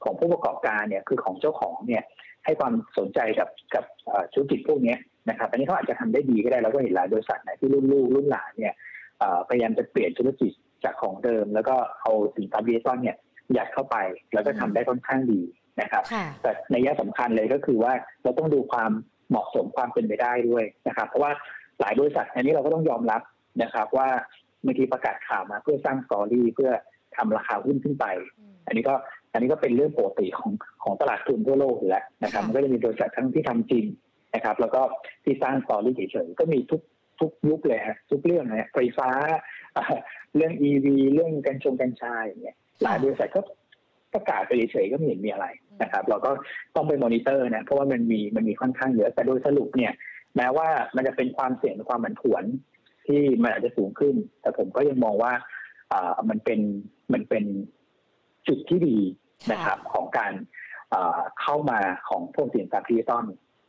[0.05, 2.05] ของผู้ประกอบการเนี่ยคือของเจ้าของเนี่ย
[2.45, 3.85] ให้ความสนใจกับกับ
[4.33, 4.97] ธุรกิจพวกนี้
[5.29, 8.75] นะครับ อันนี้เขาอาจจะทำได้ดีก็ได้เราก็เห็นหลายบริษัทนะที่รุ่นลูกรุ่นหลานเนี่ย
[9.49, 10.53] พยายามจะเปลี่ยนธุรกิจ
[10.85, 13.17] จากของเดิม แล้วก็เอาสินค้าดิจิตอลเนี่ย
[13.57, 13.97] ยัดเข้าไป
[14.35, 15.41] แล้วก็ทำได้ค่อนข้างดี
[15.81, 16.03] นะครับ
[16.43, 18.91] แต่ในแง่สำคัญเลยก็คือว่าเราต้องดูความ
[19.31, 21.33] เหมาะสมความเป็นไปได้ด้วยนะครับ เพราะว่า
[21.81, 23.23] หลายบริษัทอันนี้เราก็ต้องยอมรับ
[23.63, 24.09] นะครับ ว่า
[24.63, 26.71] เมื่อกี้ประกาศข่าวมาเพื่อสร้าง story เพื่อ
[27.17, 28.07] ทำราคาหุ้นขึ้นไป
[28.67, 28.95] อันนี้ก็
[29.33, 30.51] อันนี้ก็เป็นเรื่องปกติของ
[30.83, 33.85] ของตลาดทุนทั่วโลกอยู่แล้วนะครับมันก็จะมีบริษัททั้งที่ทำจริง
[34.35, 34.83] นะครับ แล้วก็
[35.25, 36.81] ที่สร้าง story เฉยๆก็มีทุก
[37.21, 39.09] ทุกยุคเลยฮะทุกเรื่องนะไฟฟ้า
[40.37, 43.41] เรื่อง EV เรื่องกัญชงกัญชาอย่างเงี้ยหลายบริษัทก็
[44.15, 45.47] ประกาศไปเฉยๆก็ไม่เห็นมีอะไร
[45.83, 46.31] นะครับเราก็
[46.77, 49.93] ต้องไปมอนิเตอร์นะเพราะว่ามันมีมันมีค่อนข้างเยอะแต่โดยสรุปเนี่ย
[50.37, 52.45] แม้ว่ามันจะเป็นความเสี่ยงความผันผวน
[53.07, 55.33] ที่มันอาจจะสูงขึ้น แต่ผมก็ยังมองว่า
[55.93, 56.61] อ่ามันเป็น
[57.13, 57.45] มันเป็น
[58.49, 58.99] จุดที่ดี
[59.53, 60.33] นะครับ ของการ
[61.41, 63.25] เข้ามาของพวกสินทรัพย์ดิจิตอล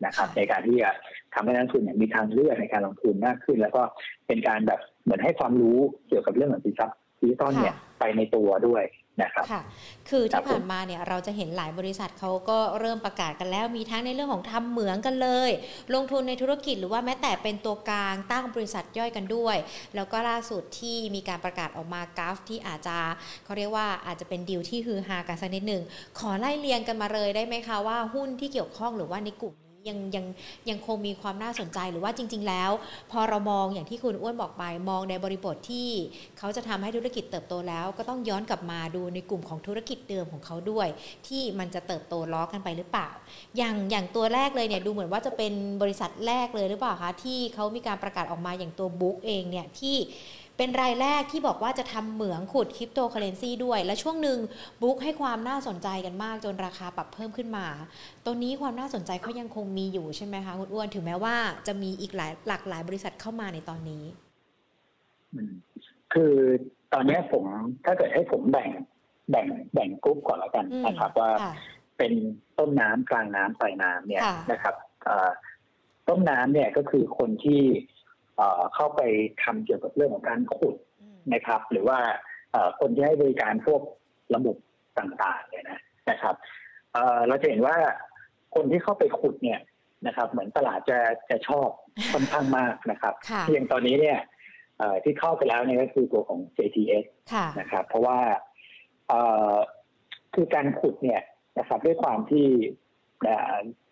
[0.05, 0.89] นะครับ ในการที่จะ
[1.33, 3.83] ทำให้นักทุนเนี่ยมีทางเลือกในการลงทุนมากขึ้น แล้วก็
[4.27, 8.83] เป็นการแบบเหมือนให้ความรู้เกี่ยวกับเรื่องของสินทรัพย์ดิจิตอลเนี่ยไปในตัวด้วย
[9.21, 9.61] นะครับค่ะ
[10.09, 15.49] คือที่ผ่านมาเนี่ยเราจะเห็นหลายบริษัทเขาก็เริ่มประกาศกันแล้ว มีทั้งในเรื่องของทำเหมืองกันเลย
[15.93, 19.57] ลงทุนในธุรกิจหรือว่าแม้แต่เป็นตัวกลางตั้งบริษัทย่อยกันด้วย
[19.95, 22.97] แล้วก็ล่าสุดที่มีการประกาศออกมากราฟที่อาจจะ
[23.45, 25.81] เขาเรียกว่าอาจจะเป็นดีลที่ฮือฮากันสักนิดหนึ่ง
[26.19, 30.25] ขอไล่เรียงกันมาเลยได้ไหมคะว่าหุ้นที่เกี่ยวข้องหรือว่าในกลุ่มนี้ ยังยัง
[30.69, 32.71] ยังคงมีความน่าสนใจหรือว่าจริง ๆ แล้ว
[33.11, 35.89] พอเรามองอย่างที่คุณอ้วนบอกไปมองในบริบทที่
[36.37, 40.87] เขาจะทำให้ธุรกิจเติบโตแล้ว ก็ต้องย้อนกลับมาดูในกลุ่มของธุรกิจเดิมของเขาด้วย
[41.27, 43.09] ที่มันจะเติบโตล้อกันไปหรือเปล่า
[43.57, 49.95] อย่างอย่างตัวแรกเลยเนี่ยดูเหมือนว่าจะเป็นบริษัทแรกเลยหรือเปล่าคะที่เขามีการประกาศออกมาอย่างตัว Brook เองเนี่ยที่
[50.57, 54.39] เป็นรายแรกที่บอกว่าจะทำเหมืองขุดคริปโตเคอเรนซีด้วย และช่วงหนึ่ง
[54.81, 57.65] Brook ให้ความน่าสนใจกันมากจนราคาปรับเพิ่มขึ้นมา
[58.25, 61.35] ตัวนี้ความน่าสนใจเขายังคงมีอยู่ใช่ไหมคะคุณอ้วนถึงแม้ว่า
[61.67, 64.03] จะมีอีกหลายหลากหลายบริษัทเข้ามาในตอนนี้
[66.13, 66.35] คือ
[66.93, 67.43] ตอนนี้ผม
[67.85, 68.69] ถ้าเกิดให้ผมแบ่ง
[69.31, 71.31] แบ่งแบ่งกลุ่มก่อนแล้วกันนะครับ ว่า
[71.97, 72.13] เป็น
[72.57, 74.75] ต้นน้ำกลางน้ำปลายน้ำเนี่ยนะครับ
[76.07, 77.61] ต้นน้ำเนี่ยก็คือคนที่
[78.75, 79.01] เข้าไป
[79.43, 80.75] ทำเกี่ยวกับเรื่องของการขุด
[81.33, 81.99] นะครับ หรือว่า
[82.79, 83.81] คนที่ให้บริการพวก
[84.35, 84.57] ระบบ
[84.97, 86.35] ต่างๆเนี่ยนะนะครับ
[87.27, 87.77] เราจะเห็นว่า
[88.55, 89.59] คนที่เข้าไปขุดเนี่ย
[90.07, 91.69] นะครับ เหมือนตลาดจะจะชอบ
[92.13, 94.19] ค่อนข้างมากนะครับเพียงตอนนี้เนี่ย
[95.03, 97.05] ที่เข้าไปแล้วเนี่ยก็คือตัวของ JTS
[97.59, 98.19] นะครับ เพราะว่า
[100.35, 101.21] คือการขุดเนี่ย
[101.59, 102.47] นะครับ ด้วยความที่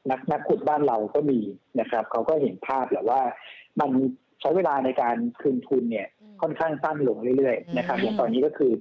[0.10, 1.40] นักนักขุดบ้านเราก็มี
[1.80, 3.22] นะครับเขาก็เห็นภาพแหละว่า
[3.80, 3.92] มัน
[4.42, 6.08] ใช้เวลาในการคืนทุนเนี่ย
[6.42, 8.72] ค่อนข้างสั้นลงเรื่อยๆนะครับอย่างตอนนี้ก็คือ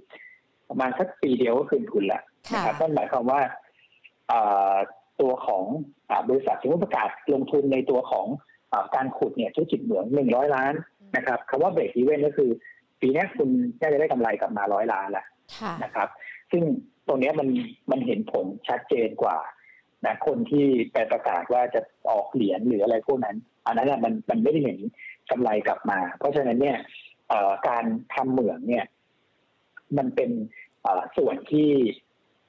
[0.69, 3.41] ประมาณสักปีเดียวก็คืนทุนแล้วนะครับนั่นหมายความว่า
[5.21, 5.65] ตัวของ
[6.29, 8.27] บริษัทสมมติประกาศลงทุนในตัวของ
[8.95, 10.75] การขุดเนี่ยธุรกิจเหมืองหนึ่งร้อยล้าน
[11.17, 12.51] นะครับคำว่าเบรกอีเวนก็คือ
[13.01, 13.49] ปีนี้คุณ
[13.81, 15.27] น่าจะได้กำไรกลับมาร้อยล้านแหละ
[15.85, 16.09] นะครับ
[16.51, 16.63] ซึ่ง
[17.07, 17.49] ตรงนี้มัน
[17.91, 19.39] มันเห็นผลชัดเจนกว่า
[20.07, 24.79] นะคนที่ไปประกาศว่าจะออกเหรียญหรืออะไรพวกนั้น อันนั้นมันมันไม่ได้เห็น
[25.31, 26.79] กำไรกลับมา เพราะฉะนั้นเนี่ย
[27.69, 28.85] การทำเหมืองเนี่ย
[29.99, 30.31] มันเป็น
[31.17, 31.71] ส่วนที่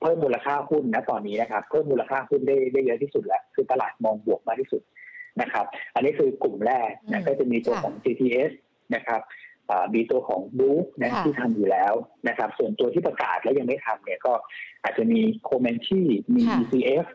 [0.02, 4.82] เพิ่มมูลค่าหุ้นนะตอนนี้นะครับ เพิ่มมูลค่าหุ้นได้ได้เยอะที่สุดแล้ว คือตลาดมองบวกมากที่สุด
[5.42, 5.66] นะครับ
[5.96, 8.52] อันนี้คือกลุ่มแรกนะก็จะมีตัวของ GTS
[8.96, 9.22] นะครับ
[9.96, 11.94] มีตัวของบู๊นะที่ทำอยู่แล้ว
[12.28, 14.34] นะครับ ส่วนตัวที่ประกาศแล้วยังไม่ทำเนี่ยก็
[14.84, 17.06] อาจจะมีโคเมนชี่มี ECF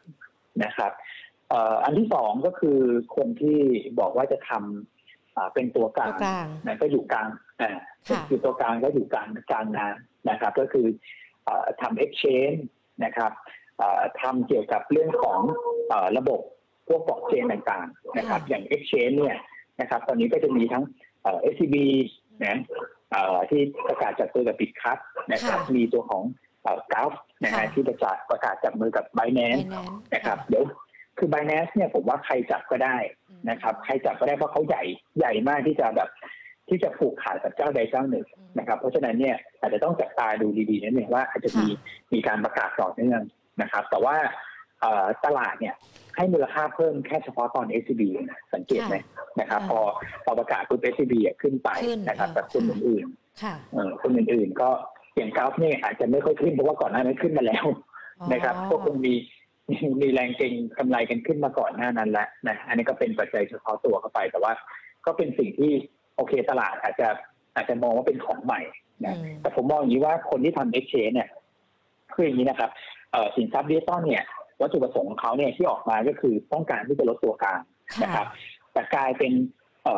[0.65, 0.93] นะครับ
[1.85, 2.79] อันที่สองก็คือ
[3.17, 3.59] คนที่
[4.01, 4.96] บอกว่าจะทำ
[5.55, 6.15] เป็นตัวกลาง
[6.67, 7.29] นะก็อยู่กลาง
[7.61, 7.71] อ่า
[8.29, 10.87] อยู่ตัวกลางก็อยู่กลางกลางน้ำนะครับ ก็คือ
[11.81, 12.59] ทำ exchange
[13.05, 13.33] นะครับ
[14.21, 15.41] ทำเกี่ยวกับเรื่องของ
[16.19, 16.41] ระบบ
[16.89, 19.39] พวกบล็อกเชนต่างๆนะครับ อย่าง exchange เนี่ย
[19.81, 20.85] นะครับ ตอนนี้ก็จะมีทั้ง
[21.53, 21.77] SCB
[22.45, 22.59] นะ
[23.51, 24.99] ที่ประกาศจับตัวกับปิดคับ
[25.33, 26.23] นะครับ มีตัวของ
[26.93, 29.63] กราฟนะฮะที่ประกาศประกาศจับมือกับ b บแ a n c e
[30.15, 30.65] นะครับ เดี๋ยว
[31.19, 32.97] คือ b บแ a n c e เนี่ยผมว่าใครจับก็ได้
[33.51, 34.83] นะครับ ใครจับก็ได้เพราะเขาใหญ่
[35.19, 36.09] ใหญ่มากที่จะแบบ
[36.69, 38.27] ที่จะผูกขาดกับเจ้าใดเจ้าหนึ่ง
[38.59, 41.67] นะครับ เพราะฉะนั้นเนี่ยอาจจะต้องจับตาดูดีๆนิดนึงว่าอาจจะมี
[42.13, 43.21] มีการประกาศต่อเนื่อง
[43.63, 44.17] นะครับ แต่ว่า
[45.25, 45.75] ตลาดเนี่ย
[46.17, 48.97] ให้มูลค่าเพิ่มแค่เฉพาะตอน SCB นะสังเกตไหม
[49.41, 49.81] นะครับ พอ
[50.25, 51.69] พอประกาศปุ๊บ SCB ขึ้นไป
[52.09, 54.69] นะครับแต่คนอื่นๆคนอื่นๆ ก็
[55.17, 57.67] อย่างกราฟเนี่ยอาจจะไม่ค่อยขึ้นเพราะว่าก่อนหน้านั้นขึ้นมาแล้ว
[58.33, 59.15] นะครับ ก็คงมี
[60.01, 64.53] มีแรงเก็งกำไรกันขึ้นมาก่อนหน้านั้นแล้วนะอันนี้ก็เป็นปัจจัยเฉพาะตัวเข้าไป แต่ว่า
[65.07, 65.73] ก็เป็นสิ่งที่
[66.17, 67.09] โอเคตลาดอาจจะ
[67.55, 68.61] อาจจะมองว่าเป็นของใหม่
[69.07, 71.29] นะแต่ผมมองอย่างนี้ว่าคนที่ทำเอ็กชแนนเนี่ย
[72.15, 72.71] คืออย่างนี้นะครับ
[73.37, 74.25] สินทรัพย์ดิจิตอลเนี่ย
[74.61, 77.61] วัตถุประสงค์ของเขาเนี่ยที่ออกมาก็คือต้องการที่จะลดตัวกลาง
[78.03, 78.27] นะครับ
[78.73, 79.33] แต่กลายเป็น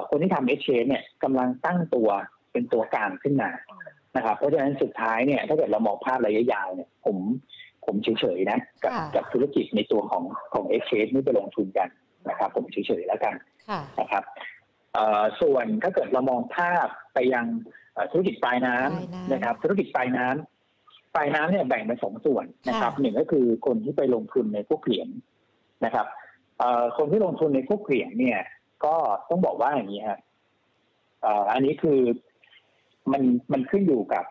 [0.08, 2.08] คนที่ทำเอ็กชแนนเนี่ยกำลังตั้งตัว
[2.52, 3.50] เป็นตัวกลางขึ้นมา
[4.16, 7.16] นะครับ เพราะฉะนั้นสุดท้ายเนี่ยถ้าเกิดเรามองภาพระยะยาวเนี่ย ผม
[7.86, 11.88] ผมเฉยๆนะกับกับธุรกิจในตัวของของเอ็กชแนนนี่ไปลงทุนกัน
[12.28, 13.34] นะครับ ผมเฉยๆแล้วกัน
[14.00, 14.24] นะครับ
[15.40, 17.46] ส่วนถ้าเกิดเรามองภาพไปยัง
[18.12, 25.08] ธุรกิจปลายน้ำนะครับ ธุรกิจปลายน้ำปลายน้ำเนี่ยแบ่งเป็นสองส่วนนะครับหนึ่งก็คือคนที่ไปลงทุนในพวกเหรียญ
[25.84, 26.06] นะครับ
[26.98, 28.40] คนที่ลงทุนในพวกเหรียญเนี่ย
[28.84, 28.94] ก็
[29.30, 30.20] ต้องบอกว่าอย่างนี้ครับ
[31.52, 32.00] อันนี้คือ
[33.12, 34.24] มันมันขึ้นอยู่กับ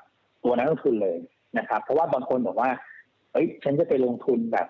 [0.43, 1.17] ตัวนักลงทุนเลย
[1.57, 2.69] นะครับ เพราะว่าบางคนบอกว่า
[3.33, 4.67] เอ้ยฉันจะไปลงทุนแบบ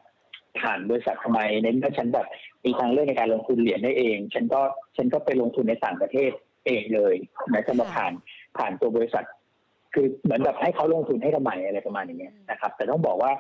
[0.59, 2.27] ผ่านบริษัททำไมเน้นถ้าฉันแบบ
[2.65, 4.61] มีทางเลือกในการลงทุนเหรียญได้เอง ฉันก็
[4.97, 6.31] ฉันก็ไปลงทุนในต่างประเทศ
[6.65, 7.15] เองเลย
[7.53, 8.11] นะจะมาผ่าน
[8.57, 9.25] ผ่านตัวบริษัท
[9.93, 13.31] คือเหมือนแบบให้เขาลงทุนให้ทำไมอะไรประมาณอย่างเงี้ยนะครับ แต่ต้องบอกว่า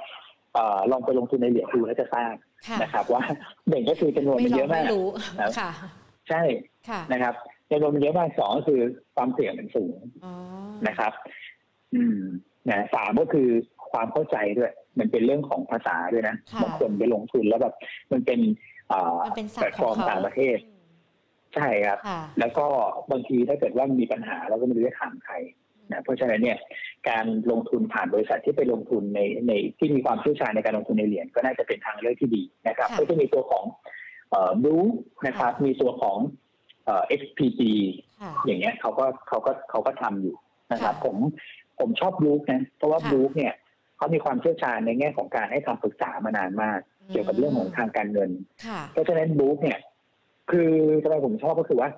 [0.57, 0.59] อ
[0.91, 2.35] ลองไปลงทุนในเหรียญดูแล้วจะทราบ
[2.81, 3.23] นะครับ ว่า
[3.69, 4.85] หนึ่งก็คือจำนวนมันเยอะมาก
[5.59, 5.71] ค่ะ
[6.29, 6.41] ใช่
[7.13, 7.33] นะครับ
[7.71, 8.81] จำนวนมันเยอะมากสองก็คือ
[9.15, 9.97] ความเสี่ยงมันสูง
[10.87, 11.11] นะครับ
[11.95, 12.19] อืม
[12.69, 13.49] นะสามก็คือ
[13.91, 17.73] ความเข้าใจด้วย มันเป็นเรื่องของภาษาด้วยนะบางคนไปลงทุนแล้วแบบ
[18.11, 18.39] มันเป็น
[19.59, 20.57] แพลตฟอร์มต่างประเทศ
[21.55, 21.99] ใช่ครับ
[22.39, 22.65] แล้วก็
[23.11, 25.35] บางทีถ้าเกิดว่ามีปัญหาเราก็ไม่รู้จะถามใคร
[25.91, 26.57] นะเพราะฉะนั้นเนี่ย
[27.09, 33.63] การลงทุนผ่านบริษัทที่ไปลงทุนในในที่มีความเชี่ยวชาญในการลงทุนในเหรียญก็น่าจะเป็นทางเลือกที่ดีนะครับก็จะมีตัวของ
[34.29, 34.77] เอ่อบลู
[35.27, 36.17] นะครับ มีตัวของ
[36.85, 37.61] เอ่อ XPG
[38.21, 40.35] ค่ะอย่างเงี้ยเขาก็เขาก็เขาก็ทำอยู่
[40.71, 41.17] นะครับค่ะผม
[41.79, 43.53] ผมชอบบลูคนะเพราะว่าค่ะบลูคเนี่ย
[43.97, 46.79] เขามีความเชี่ยวชาญในแง่ของการให้คำปรึกษามานานมาก
[47.11, 48.31] เกี่ยวกับเรื่องของทางการเงิน
[48.65, 49.79] ค่ะเพราะฉะนั้นบลูคเนี่ย
[50.51, 50.71] คือ
[51.03, 51.89] ทำไมผมชอบก็คือว่า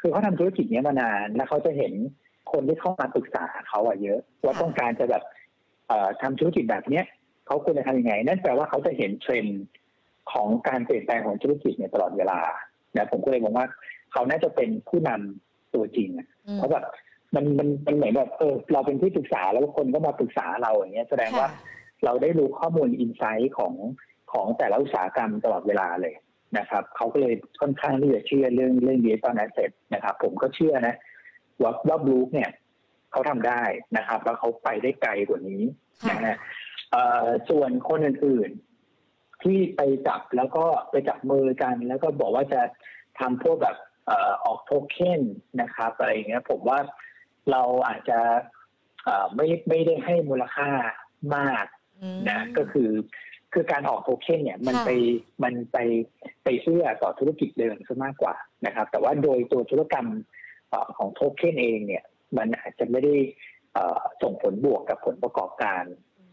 [0.00, 1.92] คือเขาทำธุรกิจเนี้ยมานานแล้วเขาจะเห็น
[2.52, 5.22] คนที่เข้ามาปรึกษาเขาอะเยอะ ว่าค่ะต้องการจะแบบ
[5.88, 7.04] เอ่อทำธุรกิจแบบเนี้ย
[7.46, 9.62] เขาควรจะทำยังไง นั่นแปลว่าเขาจะเห็นเทรนด์
[10.32, 12.40] ของการเปลี่ยนแปลงของธุรกิจเนี่ยตลอดเวลา
[12.96, 13.66] นะผมก็เลยมองว่า
[14.12, 16.84] เขาน่าจะเป็นผู้นำตัวจริงอะอืมเพราะแบบ
[17.34, 21.60] มันมันมันเหมือนแบบเออเราเป็นที่ปรึกษาแล้วคนก็มาปรึกษาเราอย่างเงี้ยแสดงว่าค่ะ
[22.04, 23.74] เราได้รู้ข้อมูล insight ของ
[24.32, 26.14] ของแต่ละอุตสาหกรรมตลอดเวลาเลย
[26.58, 30.94] นะครับเขาก็เลยค่อนข้างที่จะเชื่อเรื่องเรื่อง digital asset นะครับ ผมก็เชื่อนะ
[31.62, 32.50] ว่าว่า Brook เนี่ย
[33.10, 33.62] เขาทำได้
[33.96, 35.62] นะครับ แล้วเขาไปได้ไกลกว่านี้
[36.02, 36.36] ค่ะนะฮะ
[36.92, 42.60] เอ่อส่วนคนอื่นๆ ที่ไปจับแล้วก็ไปจับมือกัน แล้วก็บอกว่าจะ
[43.20, 45.22] ทำพวกแบบเอ่อออกโทเค็น
[45.62, 46.78] นะครับอะไรอย่างเงี้ยผมว่า
[47.50, 48.18] เราอาจจะ
[49.04, 50.68] เอ่อไม่ไม่ได้ให้มูลค่า
[51.36, 51.64] มาก
[52.02, 52.90] อืมนะก็คือ
[53.52, 54.90] คือการออกโทเค็นเนี่ยมันค่ะไป
[55.42, 55.78] มันไป
[56.44, 58.34] ไปเอื้อต่อธุรกิจเดิมซะมากกว่า
[58.66, 60.06] นะครับ แต่ว่าโดยตัวธุรกรรม
[60.70, 62.04] เอ่อของโทเค็นเองเนี่ย
[62.38, 63.14] มันอาจจะไม่ได้
[63.74, 65.82] เอ่อส่งผลบวกกับผลประกอบการ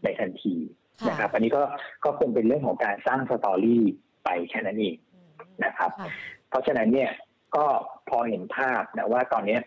[0.04, 0.56] ในทันที
[1.00, 1.62] ค่ะนะครับ อันนี้ก็
[2.04, 3.82] ก็คงเป็นเรื่องของการสร้างสตอรี่
[4.24, 5.30] ไปแค่นั้นเองอืม
[5.64, 6.10] นะครับค่ะ
[6.48, 7.10] เพราะฉะนั้นเนี่ย
[7.56, 7.66] ก็
[8.08, 9.58] พอเห็นภาพนะว่าตอนนี้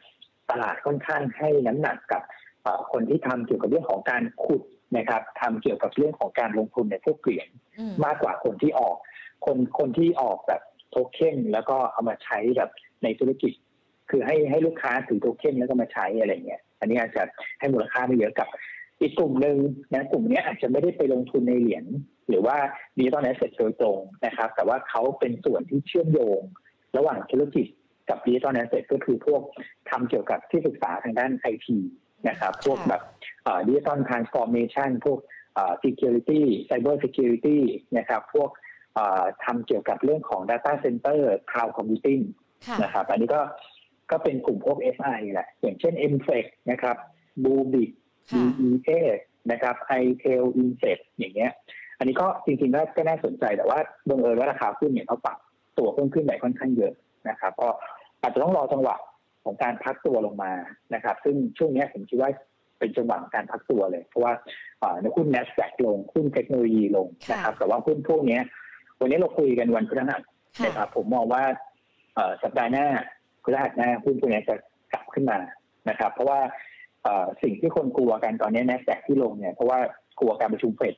[0.53, 2.21] ตลาดค่อนข้างให้น้ำหนักกับ
[2.63, 4.61] เอ่อคนที่ทำเกี่ยวกับเรื่องของการขุด
[4.97, 8.97] นะครับทำเกี่ยวกับเรื่องของการลงทุนในพวกเหรียญอืมมากกว่าคนที่ออก
[9.45, 12.69] คนคนที่ออกแบบโทเค็นแล้วก็เอามาใช้แบบ
[13.03, 13.53] ในธุรกิจ
[14.09, 17.23] คือให้ให้ลูกค้าถือโทเค็นแล้วก็มาใช้อะไรเงี้ยอันนี้อาจจะ
[17.59, 18.47] ให้มูลค่าไม่เยอะกับ
[19.01, 19.57] อีกกลุ่มหนึ่ง
[19.93, 21.85] นะกลุ่มเนี้ยอาจจะไม่ได้ไปลงทุนในเหรียญ
[22.29, 22.57] หรือว่า
[22.97, 26.41] digital asset โดยตรงนะครับ แต่ว่าเขาเป็นส่วนที่เชื่อมโยง
[26.97, 27.67] ระหว่างธุรกิจ
[28.09, 29.41] กับ digital asset ก็คือพวก
[29.89, 31.77] ทำเกี่ยวกับที่ปรึกษาทางด้านไอที
[32.29, 33.01] นะครับ พวกแบบ
[33.67, 35.19] ดิจิตอลทรานส์ฟอร์เมชันพวก
[35.55, 37.57] เอ่อ security cyber security
[37.97, 38.49] นะครับ พวก
[38.95, 41.19] เอ่อทำเกี่ยวกับเรื่องของ data center
[41.51, 42.23] cloud computing
[42.67, 43.41] ค่ะนะครับ อันนี้ก็
[44.11, 46.95] ก็เป็นกลุ่มพวก SI แหละ อย่างเช่น m f e c นะครับ
[47.43, 47.89] b u b i c
[48.31, 48.89] ค่ะ DEA
[49.51, 51.51] นะครับ iTel Inset อย่างเงี้ย
[51.97, 55.37] อันนี้ก็จริงๆก็ก็น่าสนใจแต่ว่าบังเอิญว่าราคาหุ้นเนี่ยเขาปรับ
[55.77, 56.93] ตัวเพิ่มขึ้นไปค่อนข้างเยอะ
[57.29, 57.69] นะครับ ก็
[58.21, 58.95] อาจจะต้องรอจังหวะ
[59.43, 60.51] ของการพักตัวลงมา
[60.93, 62.29] นะครับ ซึ่งช่วงเนี้ยผมคิดว่า
[62.79, 64.33] เป็นจังหวะของการพักตัวเลย เพราะว่า
[64.81, 68.41] อ่าในหุ้น n a s d a q ลงหุ้นเทคโนโลยีลงนะครับ แต่ว่าหุ้นพวกเนี้ย
[68.99, 70.21] วันนี้เราคุยกันวันพฤหัส
[70.57, 71.43] ค่ะนะครับผมมองว่า
[72.15, 72.85] เอ่อสัปดาห์หน้า
[73.43, 74.55] พฤหัสหน้าหุ้นพวกนี้จะ
[74.93, 75.37] กลับขึ้นมา
[75.89, 76.39] นะครับ เพราะว่า
[77.03, 79.79] เอ่อสิ่งที่คนกลัวกันตอนนี้ n a s d a q ที่ลงเนี่ยเพราะว่า
[80.19, 80.95] กลัวการประชุมเฟด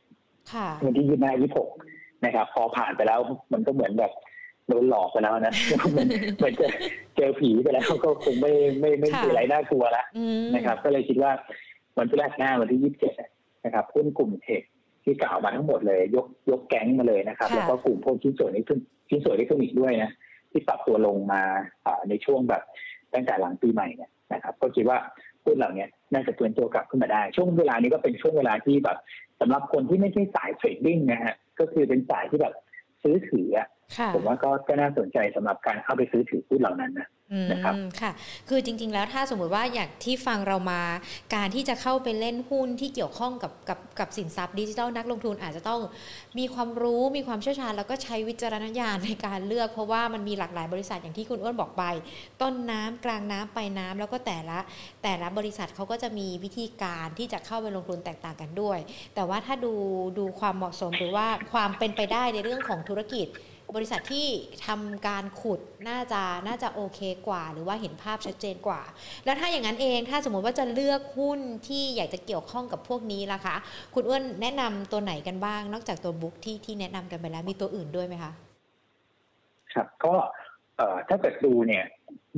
[0.54, 1.70] ค่ะวันที่ยี่ห้ายี่หก
[2.26, 3.20] นะครับ พอผ่านไปแล้ว
[3.54, 4.12] มันก็เหมือนแบบ
[4.68, 5.54] โดนหลอกไปแล้วนะ
[5.92, 6.72] เหมือนเหมือนเจอ
[7.16, 11.32] เจอผีไปแล้วก็คงไม่ไม่ไม่ค่ะมีอะไรน่ากลัวละอืมนะครับ ก็เลยคิดว่า
[11.98, 13.14] วันพฤหัสหน้าวันที่ยี่สิบเจ็ด
[13.66, 14.62] นะครับหุ้นกลุ่มเทค
[15.04, 18.64] ที่กล่าวมาทั้งหมดเลย ยกยกแก๊งมาเลยนะครับค่ะแล้วก็กลุ่มพวกชิ้นส่วนนี้
[19.10, 20.12] ชิ้นส่วนอิเล็กทรอนิกส์ด้วยนะ
[20.52, 21.42] ที่ปรับตัวลงมา
[21.86, 22.62] อ่าในช่วงแบบ
[23.14, 24.98] ตั้งแต่หลังปีใหม่เนี่ยนะครับ ก็คิดว่า
[25.44, 28.98] หุ้นเหล่านี้น่าจะเตือนตัวกลับขึ้นมาได้ ช่วงเวลานี้ก็เป็นช่วงเวลาที่แบบ
[29.40, 32.54] สำหรับคนที่ไม่ใช่สายเทรดดิ้งนะฮะก็คือเป็นสายที่แบบ
[33.04, 33.75] ซื้อถืออะค่ะ
[34.16, 38.12] ผมว่าก็ก็น่าสนใจสำหรับการเข้าไปซื้อถือหุ้นเหล่านั้นนะอืมนะครับค่ะ
[38.50, 40.82] คือจริง ๆ แล้วถ้าสมมุติว่าอย่างที่ฟังเรามา
[41.36, 45.82] การที่จะเข้าไปเล่นหุ้นที่เกี่ยวข้องกับกับกับสินทรัพย์ดิจิทัลนักลงทุนอาจจะต้อง
[46.40, 51.84] มีความรู้มีความเชี่ยวชาญ แล้วก็ใช้วิจารณญาณในการเลือก เพราะว่ามันมีหลากหลายบริษัทอย่างที่คุณอ้วนบอกไป
[52.42, 54.58] ต้นน้ำกลางน้ำปลายน้ำแล้วก็แต่ละ
[55.04, 58.80] แต่ละบริษัทเขาก็จะมีวิธีการที่จะเข้าไปลงทุนแตกต่างกันด้วย
[59.16, 59.74] แต่ว่าถ้าดู
[60.18, 63.28] ดูความเหมาะสมหรือว่าความเป็นไปได้ในเรื่องของธุรกิจ
[63.76, 64.28] บริษัทที่
[64.68, 68.82] ทำการขุดน่าจะน่าจะโอเคกว่า หรือว่าเห็นภาพชัดเจนกว่า
[69.26, 73.56] แล้วถ้าอย่างนั้นเองถ้าสมมติว่าจะเลือกหุ้นที่อยากจะเกี่ยวข้องกับพวกนี้ล่ะคะ
[73.94, 78.32] คุณอ้วนแนะนำตัวไหนกันบ้าง นอกจากตัวบุ๊กที่ที่แนะนำกันไปแล้วมีตัวอื่นด้วยไหมคะ
[79.74, 80.14] ครับก็
[80.78, 81.84] เอ่อถ้าเกิดดูเนี่ย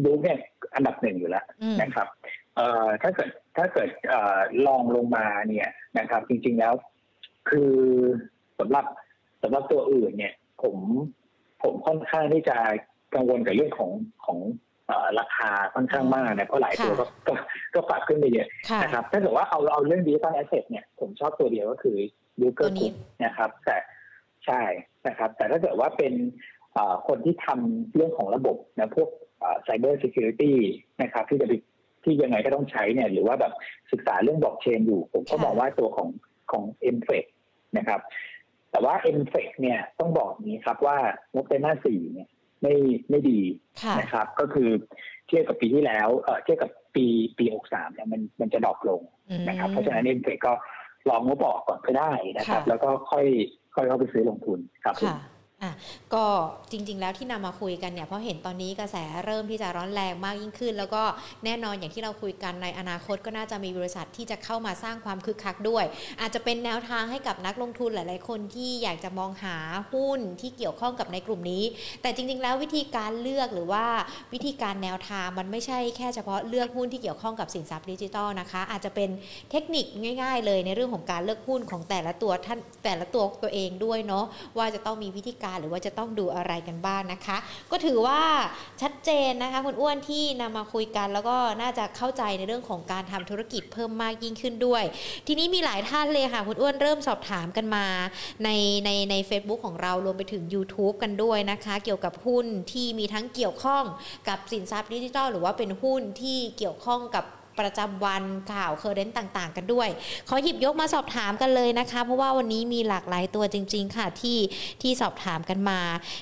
[0.06, 0.38] ดูเนี่ย
[0.76, 2.08] อันดับหนึ่งอยู่แล้วอืมนะครับ
[2.56, 5.68] เอ่อถ้าเกิดถ้าเกิดเอ่อรองลงมาเนี่ย
[6.00, 6.74] นะครับ จริง ๆแล้ว
[7.50, 7.74] คือ
[8.60, 8.86] สำหรับ
[9.44, 10.76] สำหรับตัวอื่นเนี่ย ผม
[11.64, 12.58] ผมค่อนข้างที่จะ
[13.16, 13.92] กังวลกับเรื่องของ
[14.26, 14.40] ของ
[14.88, 17.34] เอ่อราคาค่อนข้างมากนะเพราะหลายตัวก็ก็
[17.76, 21.98] ก็ปรับขึ้นไปเยอะค่ะนะครับถ้าเกิดว่าเอาเอาเรื่อง digital asset เนี่ยผมชอบตัวเดียวก็คือ
[22.42, 22.94] ยูเกอตัวร์นี้
[23.26, 23.78] นะครับ แต่
[24.46, 24.62] ใช่
[25.08, 26.14] นะครับ แต่ถ้าเกิดว่าเป็น
[26.74, 29.10] เอ่อคนที่ทำเรื่องของระบบนะพวก
[29.64, 30.58] ไซเบอร์ซิเคียวริตี้
[31.02, 31.54] นะครับ ที่จะไป
[32.04, 33.54] ที่ยังไงก็ต้องใช้เนี่ย หรือว่าแบบ
[33.92, 36.10] ศึกษาเรื่องบล็อกเชนอยู่ ผมก็ค่ะมองว่าตัวของ
[36.52, 36.64] ของ
[36.96, 37.26] m f e c
[37.78, 38.00] นะครับ
[38.78, 40.98] แต่ว่า m f e c เนี่ยต้องบอกอย่างนี้ครับว่า
[41.34, 42.30] งบไตรมาสสี่เนี่ย
[42.62, 42.76] ไม่
[43.10, 43.40] ไม่ดี
[43.84, 44.70] ค่ะนะครับ ก็คือ
[45.28, 47.06] เทียบกับปีที่แล้วเอ่อเทียบกับปี
[47.38, 50.54] ปี63เนี่ยมันมันจะดรอปลงอืมนะครับเพราะฉะนั้นเอ็นเฟก็
[51.10, 53.26] ลองงบออกก่อนก็ได้นะครับค่ะแล้วก็ค่อย
[53.76, 55.18] ค่อยเข้าไปซื้อลงทุนครับผมค่ะ
[55.64, 55.72] อะ
[56.14, 56.26] ก็
[56.72, 61.04] จริง ๆ แล้วที่นำมาคุยกันเนี่ยเพราะเห็นตอนนี้กระแสเริ่มที่จะร้อนแรงมากยิ่งขึ้น แล้วก็
[61.46, 65.86] แน่นอนอย่างที่เราคุยกันในอนาคตก็น่าจะมีบริษัทที่จะเข้ามาสร้างความคึกคักด้วย
[66.22, 69.56] อาจจะเป็นแนวทางให้กับนักลงทุนหลาย ๆ คนที่อยากจะมองหา
[69.94, 71.64] หุ้นที่เกี่ยวข้องกับในกลุ่มนี้
[72.02, 73.86] แต่จริง ๆ แล้ววิธีการเลือกหรือว่า
[74.34, 79.10] วิธีการแนวทางมันไม่ใช่แค่เฉพาะเลือกหุ้นที่เกี่ยวข้องกับสินทรัพย์ดิจิทัลนะคะ อาจจะเป็น
[79.52, 79.86] เทคนิค
[80.22, 84.26] ง่าย ๆ เลยในเรื่องของการเลือกหุ้นของแต่ละตัวท่านแต่ละตัวตัวเองด้วยเนาะ
[84.58, 87.38] ว่าจะต้องมีวิธีการหรือว่าจะต้องดูอะไรกันบ้างนะคะ
[87.72, 88.22] ก็ถือว่า
[88.82, 94.84] ชัดเจนนะคะคุณอ้วนที่นำมาคุยกัน แล้วก็น่าจะเข้าใจในเรื่องของการทำธุรกิจเพิ่มมากยิ่งขึ้นด้วย
[95.28, 97.86] ทีนี้มีหลายท่านเลยค่ะคุณอ้วนเริ่มสอบถามกันมา
[98.44, 98.50] ใน
[98.86, 103.84] ในใน Facebook ของเรารวมไปถึง YouTube กันด้วยนะคะ เกี่ยวกับหุ้นที่มีทั้งเกี่ยวข้อง
[104.30, 107.26] กับสินทรัพย์ดิจิทัลหรือว่าเป็นหุ้นที่เกี่ยวข้องกับ
[107.60, 109.90] ประจำวันข่าวเคอร์เรนต์ต่างๆ กันด้วย
[110.30, 114.40] ขอหยิบยกมาสอบถามกันเลยนะคะ เพราะว่าวันนี้มีหลากหลายตัวจริง ๆ ค่ะที่
[114.82, 115.80] ที่สอบถามกันมา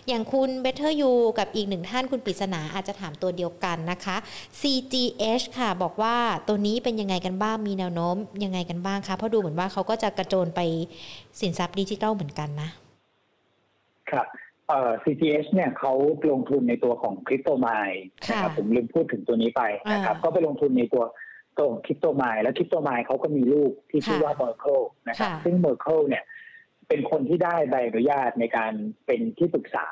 [0.08, 4.16] อย่างคุณ Better You กับอีกหนึ่งท่านคุณปริศนาอาจจะถามตัวเดียวกันนะคะ
[4.62, 6.16] CGH ค่ะบอกว่า
[6.48, 10.62] ตัวนี้เป็นยังไงกันบ้างมีแนวโน้มยังไงกันบ้างคะเพราะดูเหมือนว่าเขาก็จะกระโจนไป
[11.40, 12.70] สินทรัพย์ดิจิทัลเหมือนกันนะ
[14.12, 14.28] ครับ
[14.70, 15.94] เอ่อ CGS เนี่ยเขา
[16.32, 21.04] ลงทุนในตัวของคริปโตไมล์นะครับค่ะผมลืมพูดถึงตัวนี้ไปนะครับอ่าก็ไปลงทุนในตัว
[21.58, 26.24] ตัว Cryptomind แล้ว Cryptomind เขาก็มีลูกที่ชื่อค่ะว่า Merkle นะครับค่ะซึ่ง Merkle เนี่ย
[26.88, 28.74] เป็นคนที่ได้ใบอนุญาตในการ
[29.06, 29.88] เป็นที่ปรึกษา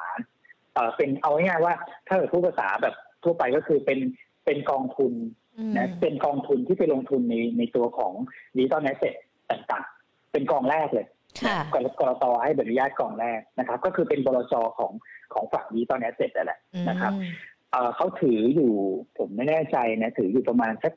[0.73, 1.73] เอ่อเป็นเอาง่ายๆว่า
[2.07, 3.99] ถ้าเกิดพูดภาษาแบบทั่วไปก็คือเป็น
[4.45, 5.13] เป็นกองทุน
[5.57, 8.13] อืมนะเป็นกองทุนที่ไปลงทุนในในตัวของ
[8.55, 9.15] digital asset
[9.51, 11.07] ต่างๆ เป็นกองแรกเลย
[11.45, 14.91] ค่ะกรกรตให้ใบอนุญาตกองแรกนะครับ ก็คือเป็นบลจของ
[15.33, 17.31] ของฝั่งนี้ตอนนี้เสร็จแล้วแหละนะครับอืม
[17.71, 18.71] เอ่อเขาถืออยู่
[19.17, 20.93] ผมไม่แน่ใจนะถืออยู่ประมาณสัก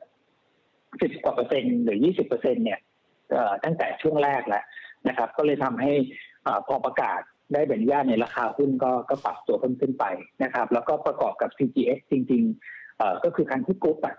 [1.01, 2.79] สิบกว่าเปอร์เซ็นต์หรือยี่สิบเปอร์เซ็นเนี่ย
[3.31, 4.63] เอ่อตั้งแต่ช่วงแรกแล้ว
[5.07, 5.93] นะครับ ก็เลยทำให้
[6.43, 7.21] เอ่อพอประกาศ
[7.53, 10.05] ได้ใบอนุญาตในยราคาหุ้นก็ก็ปรับตัวเพิ่มขึ้นไป
[10.43, 14.15] นะครับ แล้วก็ประกอบกับ CGX จริงๆเอ่อก็คือคันที่กรุ๊ปอะ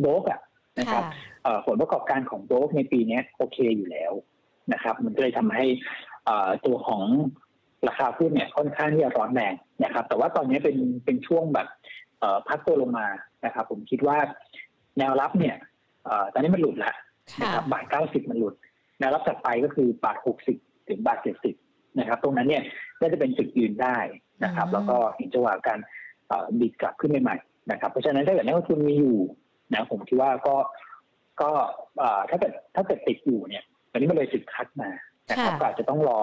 [0.00, 0.40] โบกอะ
[0.80, 1.12] นะครับค่ะ
[1.42, 4.12] เอ่อผลประกอบการของโบรกในปีนี้โอเคอยู่แล้ว
[4.72, 5.64] นะครับ มันก็เลยทำให้
[6.24, 7.02] เอ่อตัวของ
[7.88, 11.68] ราคาหุ้นเนี่ยค่อนข้างที่จะร้อนแรงนะครับ แต่ว่าตอนนี้เป็นเป็นช่วงแบบ
[12.20, 13.06] เอ่อพักตัวลงมา
[13.44, 14.18] นะครับ ผมคิดว่า
[14.98, 15.67] แนวรับเนี่ยเอ่อ
[16.32, 16.94] ตอนนี้มันหลุดแล้ว
[17.40, 18.54] นะค่ะครับบาทเก้าสิบมันหลุด
[18.98, 20.56] แนวรับถัดไปก็คือบาทหกสิบ
[20.88, 21.54] ถึงบาทเจ็ดสิบ
[21.98, 22.62] นะครับ ตรงนั้นเนี่ย
[23.00, 23.98] น่าจะเป็นจุดยืนได้
[24.44, 25.78] นะครับอืมแล้วก็เห็นจังหวะการ
[26.28, 29.18] เอ่อบิดกลับขึ้นใหม่ๆนะครับ เพราะฉะนั้นถ้าเกิดนักลงทุนมีอยู่
[29.74, 30.56] นะผมคิดว่าก็
[31.42, 31.50] ก็
[31.98, 34.90] เอ่อถ้าเกิดถ้าเกิดติดอยู่เนี่ยตอนนี้มันเลยจุดคัดมา
[35.30, 36.18] นะครับค่ะก็อาจจะต้องรอ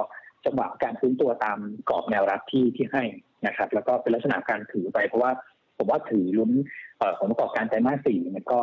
[0.45, 1.57] จังหวะการฟื้นตัวตาม
[1.89, 3.03] กรอบแนวรับที่ที่ให้
[3.47, 5.31] นะครับ แล้วก็เป็นลักษณะการถือไปเพราะว่า
[5.77, 6.51] ผมว่าถือลุ้น
[6.97, 8.59] เอ่อผลประกอบการไตรมาสสี่มันก็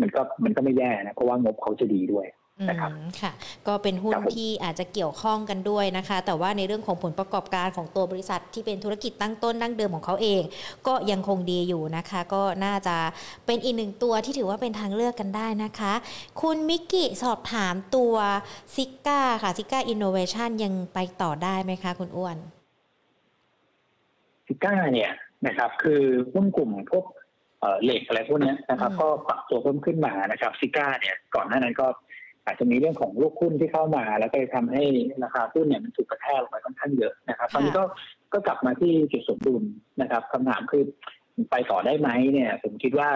[0.00, 2.26] มันก็มันก็ไม่แย่นะเพราะว่างบเขาจะดีด้วย
[2.70, 3.32] นะครับอืมค่ะ
[3.66, 10.42] ก็เป็นหุ้นครับผมที่อาจจะเกี่ยวข้องกันด้วยนะคะ แต่ว่าในเรื่องของผลประกอบการของตัวบริษัทที่เป็นธุรกิจตั้งต้นดั้งเดิมของเขาเอง
[10.86, 12.96] ก็ยังคงดีอยู่นะคะ ก็น่าจะ
[13.46, 15.92] เป็นอีกหนึ่งตัวที่ถือว่าเป็นทางเลือกกันได้นะคะ
[16.40, 18.14] คุณมิกกี้สอบถามตัว
[18.74, 22.36] Ziga ค่ะ Ziga Innovation ยังไปต่อได้ไหมคะ คุณอ้วน
[24.46, 25.12] Ziga เนี่ย
[25.46, 27.04] นะครับ คือหุ้นกลุ่มพวก
[27.60, 31.86] เอ่อเหล็กอะไรพวกเนี้ยนะครับอืมก็ปรับตัวเพิ่มขึ้นมานะครับ Ziga เนี่ยก่อนหน้านั้นก็
[32.46, 34.84] อาจจะมีเรื่องของลูกหุ้นที่เข้ามา แล้วก็เลยทำให้
[35.24, 37.84] ราคาหุ้นเนี่ยมันถูกกระแทกลงไปค่อนข้างเยอะนะครับตอนนี้ก็
[38.32, 39.62] ก็กลับมาที่จุดสมดุล
[40.00, 40.82] นะครับคำถามคือ
[41.50, 43.10] ไปต่อได้ไหมเนี่ย ผมคิดว่า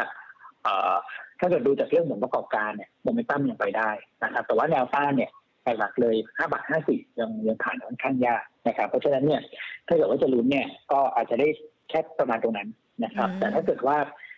[0.64, 0.94] เอ่อ
[1.40, 3.90] ถ้าเกิดดูจากเรื่องผลประกอบการเนี่ยโมเมนตัมยังไปได้
[4.24, 5.30] นะครับ แต่ว่าแนวต้านเนี่ย
[5.78, 9.40] หลักๆเลย5บาท50ยังยังผ่านค่อนข้างยากนะครับ เพราะฉะนั้นเนี่ย
[9.86, 11.48] ถ้าเกิดว่าจะลุ้นเนี่ยก็อาจจะได้
[11.90, 12.68] แค่ประมาณตรงนั้น
[13.04, 14.28] นะครับอืมแต่ถ้าเกิดว่าเอ่อ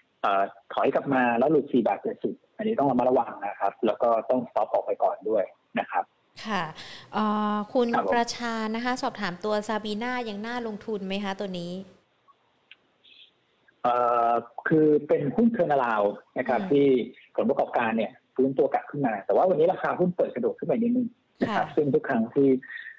[0.72, 5.44] ถอยกลับมาแล้วหลุด4บาท70อันนี้ต้องระมัดระวังนะครับ แล้วก็ต้องสต็อปออกไปก่อนด้วย
[5.78, 6.04] นะครับ
[6.46, 6.62] ค่ะ
[7.12, 11.72] เอ่อคุณครับผมประชานะคะ สอบถามตัวซาบีนายังน่าลงทุนไหมคะตัวนี้
[13.82, 13.94] เอ่
[14.30, 14.32] อ
[14.68, 16.02] คือเป็นหุ้นเทอร์นาลาว
[16.38, 16.86] นะครับอืมที่
[17.36, 21.08] ผลประกอบการเนี่ยฟื้นตัวกลับขึ้นมา แต่ว่าวันนี้ราคาหุ้นเปิดกระโดดขึ้นไปนิดนึง
[21.40, 22.48] นะครับค่ะซึ่งทุกครั้งที่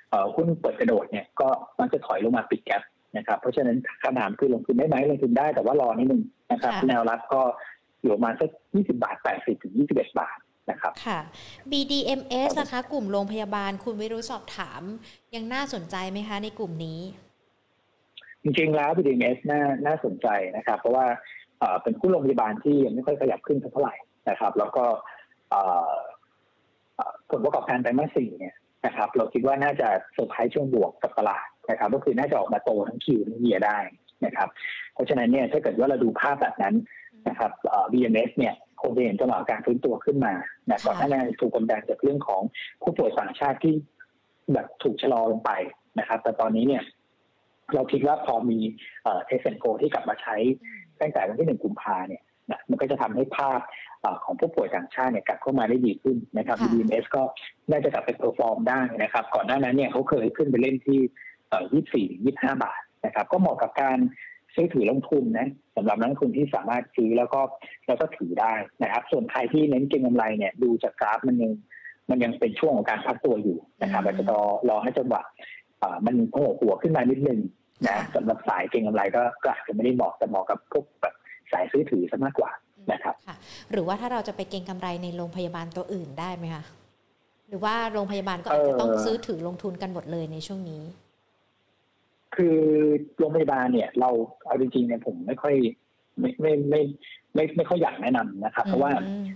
[0.10, 1.48] เอ่อหุ้นเปิดกระโดดเนี่ยก็
[1.80, 2.82] มักจะถอยลงมาปิดแก๊ป
[3.18, 7.42] นะครับ เพราะฉะนั้นคำถามคือลงทุนได้ไหมลงทุนได้แต่ว่ารอนิดนึงนะครับค่ะแนวรับก็
[8.02, 10.38] อยู่ประมาณสัก 20 บาท 80ถึง21 บาท
[10.72, 11.20] นะครับ ค่ะ
[11.72, 14.82] BDMS นะคะ กลุ่มโรงพยาบาลคุณวิรุธสอบถาม
[15.36, 17.00] ยังน่าสนใจไหมคะในกลุ่มนี้
[18.44, 21.06] จริงๆแล้ว BDMs น่าน่าสนใจนะครับ เพราะว่า
[21.60, 23.96] เอ่อเป็นหุ้นโรงพยาบาลที่ยังไม่ค่อยขยับขึ้นสักเท่าไหร่
[24.30, 24.86] นะครับ แล้วก็
[25.50, 25.92] เอ่อ
[26.96, 28.56] เอ่อผลประกอบการไตรมาสสี่เนี่ย
[28.86, 33.78] นะครับ เราคิดว่าน่าจะเซอร์ไพรส์ช่วงบวกกับตลาด นะครับก็คือน่าจะออกมาโตทั้งคิวทั้งเยียได้
[34.26, 34.50] นะครับ
[34.94, 36.76] เพราะฉะนั้นเนี่ยถ้าเกิดว่าเราดูภาพแบบนั้น
[37.28, 37.52] นะครับ
[37.92, 40.34] BMS เนี่ยคงจะเห็นจังหวะการฟื้นตัวขึ้นมา
[40.70, 42.42] นะก่อนหน้านั้นถูกกดดันจากเรื่องของ
[42.82, 43.74] ผู้ป่วยต่างชาติที่
[44.54, 45.52] แบบถูกชะลอลงไป
[46.00, 46.84] นะครับ แต่ตอนนี้เนี่ย
[47.74, 48.60] เราคิดว่าพอมี
[49.04, 50.36] Test & Go ที่กลับมาใช้
[51.02, 53.60] ตั้งแต่วันที่หนึ่งกุมภาเนี่ยนะมันก็จะทำให้ภาพ
[54.24, 57.24] ของผู้ป่วยต่างชาติเนี่ยกลับเข้ามาได้ดีขึ้นนะครับ BMS ก็
[57.72, 61.00] น่าจะกลับไป perform ได้นะครับ ก่อนหน้านั้นเนี่ยเขาเคยขึ้นไปเล่นที่
[61.74, 63.98] ยี่สี่ยี่ห้าบาทนะครับ ก็เหมาะกับการ
[64.56, 67.42] ซื้อถือลงทุนนะสำหรับนักลงทุนที่สามารถซื้อแล้วก็
[67.88, 71.52] แล้วก็ถือได้นะครับ ส่วนใครที่เน้นเก็งกำไรเนี่ยดูจากกราฟมันยัง
[72.10, 75.22] มันยังเป็นช่วงของการพักตัวอยู่นะครับอาจจะรอรอให้จังหวะ
[76.06, 77.40] มันโผล่หัวขึ้นมานิดนึง
[77.88, 81.14] นะสำหรับสายเก็งกำไรก็ก็อาจจะไม่ได้เหมาะแต่เหมาะกับพวกแบบ
[81.52, 82.52] สายซื้อถือซะมากกว่า
[82.92, 83.16] นะครับ
[83.72, 86.64] หรือว่าถ้าเราจะไปเก็งกำไรในโรงพยาบาลตัวอื่นได้ไหมคะ
[87.50, 90.84] หรือว่าโรงพยาบาลก็อาจจะต้องซื้อถือลงทุนกันหมดเลยในช่วงนี้
[92.36, 92.58] คือ
[93.18, 94.10] โรงพยาบาลเนี่ย เรา
[94.46, 95.56] เอาจริงๆเนี่ยผมไม่ค่อย
[96.20, 96.82] ไม่ไม่ไม่
[97.36, 98.92] ไม่ไม่ค่อยอยากแนะนำนะครับเพราะว่า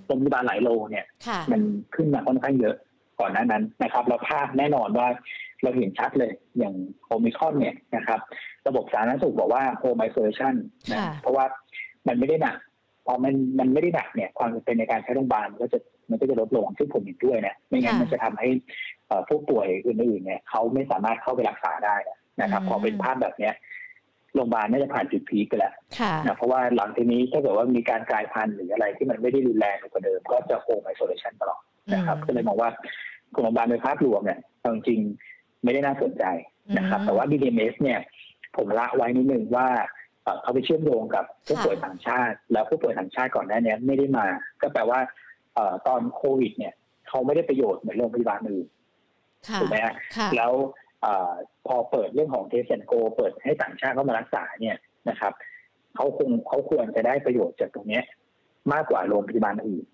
[0.05, 1.05] โรงพยาบาลหลายโรงเนี่ย
[1.51, 1.61] มัน
[1.95, 2.75] ขึ้นมาค่อนข้างเยอะ
[3.19, 5.07] ก่อนหน้านั้นนะครับ เราภาพแน่นอนว่า
[5.63, 6.75] เราเห็นชัดเลยอย่าง
[7.07, 8.19] โอมิครอนเนี่ยนะครับ
[8.67, 10.55] ระบบสาธารณสุขบอกว่า home isolation
[10.91, 11.45] นะเพราะว่า
[12.07, 12.57] มันไม่ได้หนัก
[13.05, 15.79] พอมันมันไม่ได้หนักเนี่ย ความจำเป็นในการใช้โรงพยาบาลมันก็จะ
[16.09, 18.47] มันก็จะลดลงซึ่งผมเห็นด้วยนะไม่งั้นมันจะทำให้
[19.27, 21.95] ผู้ป่วยอื่นๆเนี่ยเขาไม่สามารถเข้าไปรักษาได้
[22.41, 23.53] นะครับ พอเป็นภาพแบบเนี้ย
[24.35, 25.73] โรงพยาบาลน่าจะผ่านจุดพีกไปแล้ว
[26.25, 31.61] นะเพราะว่าหลังทีนี้ถ้าเกิดว่ามีการกลายพันธุ์หรืออะไรที่มันไม่ได้รุนแรงกว่าเดิม ก็จะโฮมไอโซเลชันตลอด
[31.93, 32.69] นะครับก็เลยมองว่า
[33.31, 34.99] โรงพยาบาลในภาพรวมเนี่ยจริง
[35.63, 36.23] ไม่ได้น่าสนใจ
[36.77, 37.99] นะครับ แต่ว่า BDMS เนี่ย
[38.57, 39.67] ผมละไว้นิดนึงว่า
[40.41, 44.27] เขาไปเชื่อมโยงกับผู้ป่วยต่างชาติ แล้วผู้ป่วยต่างชาติก่อนหน้านี้ไม่ได้มา
[44.61, 44.99] ก็แปลว่า
[45.87, 46.73] ตอนโควิด เนี่ย
[47.07, 48.67] เขาไม่ได้ประโยชน์เหมือนโรงพยาบาลอื่น
[49.61, 49.93] ถูกไหมฮะ
[50.35, 50.51] แล้ว
[51.67, 54.77] พอเปิดเรื่องของ Test & Go เปิดให้ต่างชาติเข้ามารักษาเนี่ย
[55.09, 55.33] นะครับ
[55.95, 58.01] เขาคงเขาควรจะได้ประโยชน์จากตรงนี้
[58.73, 59.85] มากกว่าโรงพยาบาลอื่น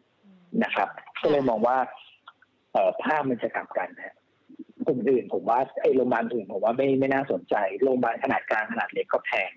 [0.63, 0.89] นะครับ
[1.21, 1.77] ก็เลยมองว่า
[3.03, 4.15] ภาพมันจะกลับกันนะ
[4.87, 9.51] กลุ่มอื่นผมว่าไอ้โรงพยาบาลอื่นผมว่าไม่ไม่น่าสนใจโรงพยาบาลขนาดกลางขนาดเล็กก็แพง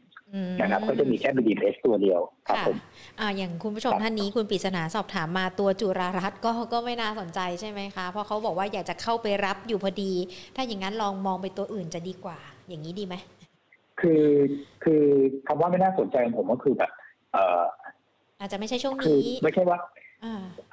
[0.60, 2.76] นะครับก็จะมีแค่บีดีเพสตัวเดียวครับผม
[3.20, 10.12] อ่าอย่างคุณผู้ชมท่านนี้คุณปริศนาสอบถามมาตัวจุรารัตก็ก็ไม่น่าสนใจใช่ไหมคะ เพราะเขาบอกว่าอยากจะเข้าไปรับอยู่พอดี
[10.56, 13.14] ถ้าอย่างนั้นลองมองไปตัวอื่นจะดีกว่า อย่างนี้ดีไหม
[14.00, 14.24] คือ
[14.84, 15.04] คือ
[15.46, 16.90] คำว่าไม่น่าสนใจของผมก็คือแบบ
[17.32, 17.64] เอ่อ
[18.40, 19.78] อาจจะไม่ใช่ช่วงนี้ไม่ใช่ว่า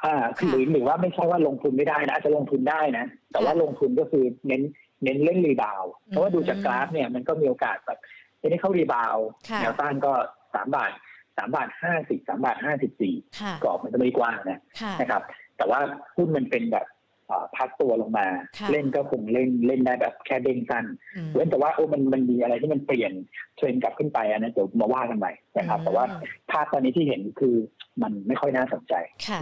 [0.04, 4.62] อ่าคือหรือหรือว่าไม่ใช่ว่าลงทุนไม่ได้นะอาจจะลงทุนได้นะ แต่ว่าลงทุนก็คือเน้น
[5.04, 7.99] เน้นเล่น rebound เพราะว่าดูจากกราฟเนี่ยมันก็มีโอกาสแบบ
[8.44, 9.18] technical rebound
[9.62, 10.14] แนวต้านก็
[10.54, 10.91] สามบาท
[11.38, 13.16] สามบาทห้าสิบสามบาทห้าสิบสี่
[13.64, 14.60] กรอบมันจะไม่กว้างนะ
[15.02, 15.22] นะครับ
[15.58, 15.80] แต่ว่า
[16.18, 16.86] หุ้นมันเป็นแบบ
[17.58, 18.28] พักตัวลงมา
[18.72, 20.86] เล่นก็คงเล่นเล่นได้แบบแค่เด้งสั้น
[21.34, 23.12] เว้นแต่ว่าโอ้มันมันมีอะไรที่มันเปลี่ยน
[23.58, 26.06] เทรนด์กลับขึ้นไปอันนั้นเดี๋ยวมาว่ากันใหม่นะครับ แต่ว่า
[26.52, 27.56] ภาพตอนนี้ที่เห็นคือ
[28.02, 28.94] มันไม่ค่อยน่าสนใจ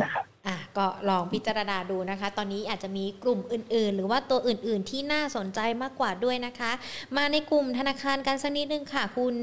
[0.03, 6.71] นะครับอะก็ลองพิจารณาดูนะคะ ตอนนี้อาจจะมีกลุ่มอื่น ๆ หรือว่าตัวอื่น ๆ ที่น่าสนใจมากกว่าด้วยนะคะ
[7.17, 9.35] มาในกลุ่มธนาคารกันสักนิดนึงค่ะ คุณ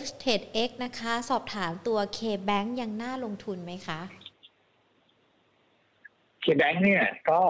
[0.00, 4.00] x t e d x นะคะ สอบถามตัว K-Bank ยังน่าลงทุนไหมคะ
[6.44, 7.40] K-Bank เนี่ยก็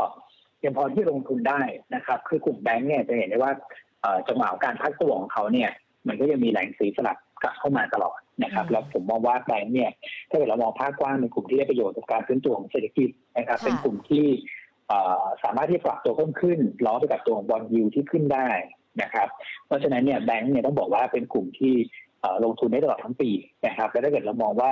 [0.64, 1.60] ยังพอที่ลงทุนได้
[1.94, 3.52] นะครับ คือกลุ่มแบงก์เนี่ยจะเห็นได้ว่า
[4.28, 5.70] จังหวะการพักตัวของเขาเนี่ย
[6.08, 9.90] มันก็ยังมีแหล่งสีสลับกลับเข้ามาตลอดนะครับแล้วผมมองว่าแบงก์เนี่ย
[10.28, 14.26] ถ้าเกิดเรามองภาพกว้างเป็นกลุ่มที่ได้ประโยชน์จากการขึ้นตัวของเศรษฐกิจนะครับ เป็นกลุ่มที่
[15.44, 18.48] สามารถที่ปรับตัวเพิ่มขึ้นล้อไปกับตัวของบอลยูที่ขึ้นได้
[19.02, 19.28] นะครับ
[19.66, 21.74] เพราะฉะนั้นเนี่ยแบงก์เนี่ยต้องบอกว่าเป็นกลุ่มที่
[22.44, 23.30] ลงทุนได้ตลอดทั้งปี
[23.66, 24.70] นะครับและถ้าเกิดเรามองว่า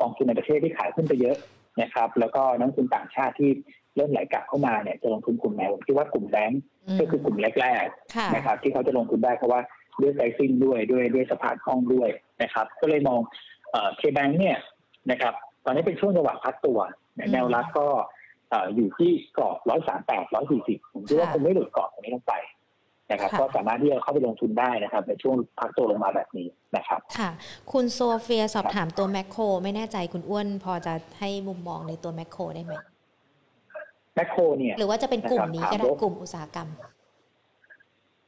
[0.00, 1.36] กองทุนในประเทศที่ขายขึ้นไปเยอะ
[1.82, 3.50] นะครับ แล้วก็นักทุนต่างชาติที่
[3.96, 6.62] เริ่มไหลกลับเข้ามาเนี่ยจะลงทุนกลุ่มไหนผมคิดว่ากลุ่มแบงก์
[7.00, 9.60] ก็คือกลุ่มแรกๆนะครับ ที่เขาจะลงทุนได้เพราะว่า
[10.02, 12.08] ด้วยไซซิ่งด้วยด้วยด้วยสภาพคล่องด้วย
[12.42, 13.20] นะครับ ก็เลยมอง
[13.96, 14.58] เคแบงเนี่ย
[15.10, 15.34] นะครับ
[15.64, 16.78] ตอนนี้เป็นช่วงจังหวะพักตัว
[17.32, 17.86] แนวรับก็
[18.74, 22.34] อยู่ที่กรอบร้อยสามแปดร้อยสี่สิบผมคิดว่าคงไม่หลุดกรอบตรงนี้ลงไป
[23.10, 27.30] นะครับก็สามารถที่จะเข้าไปลงทุนได้นะครับ ในช่วงพักตัวลงมาแบบนี้นะครับ ค่ะ
[27.72, 32.74] คุณโซเฟียสอบถามตัวแมคโคร ไม่แน่ใจคุณอ้วนพอจะให้มุมมองในตัวแมคโครได้ไหม
[34.14, 36.68] แมคโครเนี่ยหรือว่าจะเป็นกลุ่มนี้ก็ได้กลุ่มอุตสาหกรรม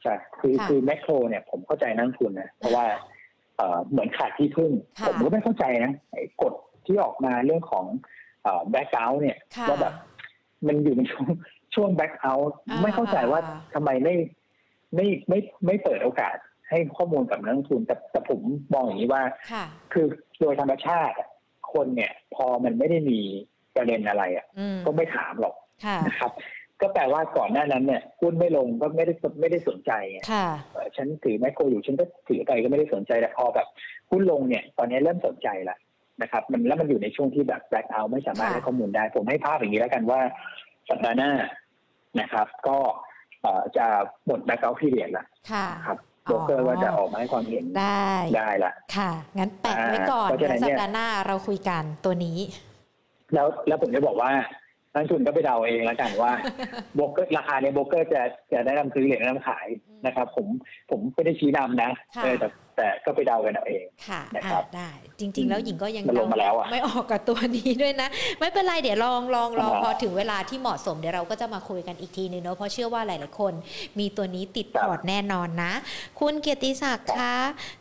[0.03, 2.85] ใช่คือคือแมคโครเนี่ยผมเข้าใจนักทุนนะเพราะว่า
[3.89, 4.71] เหมือนขาดที่พึ่ง
[5.07, 5.91] ผมก็ไม่เข้าใจนะ
[6.41, 6.53] กฎ
[6.85, 7.85] ที่ออกมาเรื่องของ
[8.71, 9.37] blackout เนี่ย
[9.69, 9.93] ว่าแบบ
[10.67, 11.27] มันอยู่ในช่วง
[11.75, 13.39] ช่วง blackout ไม่เข้าใจว่า
[13.73, 14.15] ทำไมไม่
[14.95, 16.35] ไม่ไม่ไม่เปิดโอกาส
[16.69, 18.39] ให้ข้อมูลกับนักทุนแต่แต่ผม
[18.73, 19.23] มองอย่างนี้ว่า
[19.93, 20.05] คือ
[20.39, 21.15] โดยธรรมชาติ
[21.73, 23.19] คนเนี่ย พอมันไม่ได้มี
[23.75, 24.45] ประเด็นอะไรอะ
[24.85, 25.55] ก็ไม่ถามหรอก
[26.07, 26.31] นะครับ
[26.81, 33.67] ก็แปลว่าก่อนหน้านั้นเนี่ยหุ้นไม่ลงก็ไม่ได้ไม่ได้สนใจไงค่ะเอ่อฉันถือแมคโครอยู่ฉันก็ถือไปก็ไม่ได้สนใจแต่พอแบบ
[34.11, 35.77] หุ้นลงเนี่ย ตอนนี้เริ่มสนใจละ
[36.21, 40.19] นะครับ มันแล้วมันอยู่ในช่วงที่แบบแบล็คเอาไม่สามารถค่ะให้ข้อมูลได้ ผมให้ภาพอย่างนี้แล้วกันว่า
[40.89, 41.31] สัปดาห์หน้า
[42.19, 42.77] นะครับ ก็
[43.41, 43.85] เอ่อจะ
[44.25, 52.37] หมดแบล็คเอาพีเรียดละค่ะครับโบรกเกอร์ว่าจะออกมาให้ความเห็นได้ได้ละค่ะ งั้นแปะไว้ก่อนเพราะฉะนั้นสัเนี่ปยดาห์หน้าเราคุยกันตัวนี้
[53.33, 54.31] แล้วแล้วผมจะบอกว่า
[54.93, 56.31] นักลงทุนก็ไปเดาเองแล้วกันว่า
[56.95, 58.21] โบรกเกอร์ราคาเนี่ยโบรกเกอร์จะ
[58.51, 59.67] จะแนะนำซื้อหรือแนะนำขาย
[60.05, 60.47] นะครับ ผม
[60.89, 68.09] ผมไม่ได้ชี้นำนะค่ะเออแต่แต่ก็ไปเดากันเอาเองค่ะนะครับอะได้จริง ๆ แล้วหญิงก็ยังมันลงมาแล้วอะไม่ออกกับตัวนี้ด้วยนะ
[68.39, 73.53] ไม่เป็นไรเดี๋ยวลองลองลองอ่าพอถึงเวลาที่เหมาะสมเดี๋ยวเราก็จะมาคุยกันอีกทีนึงเนาะเพราะเชื่อว่าหลายๆคน
[73.99, 75.73] มีตัวนี้ติดครัพบอร์ตแน่นอนนะ
[76.19, 77.35] คุณเกียรติศักดิ์คะ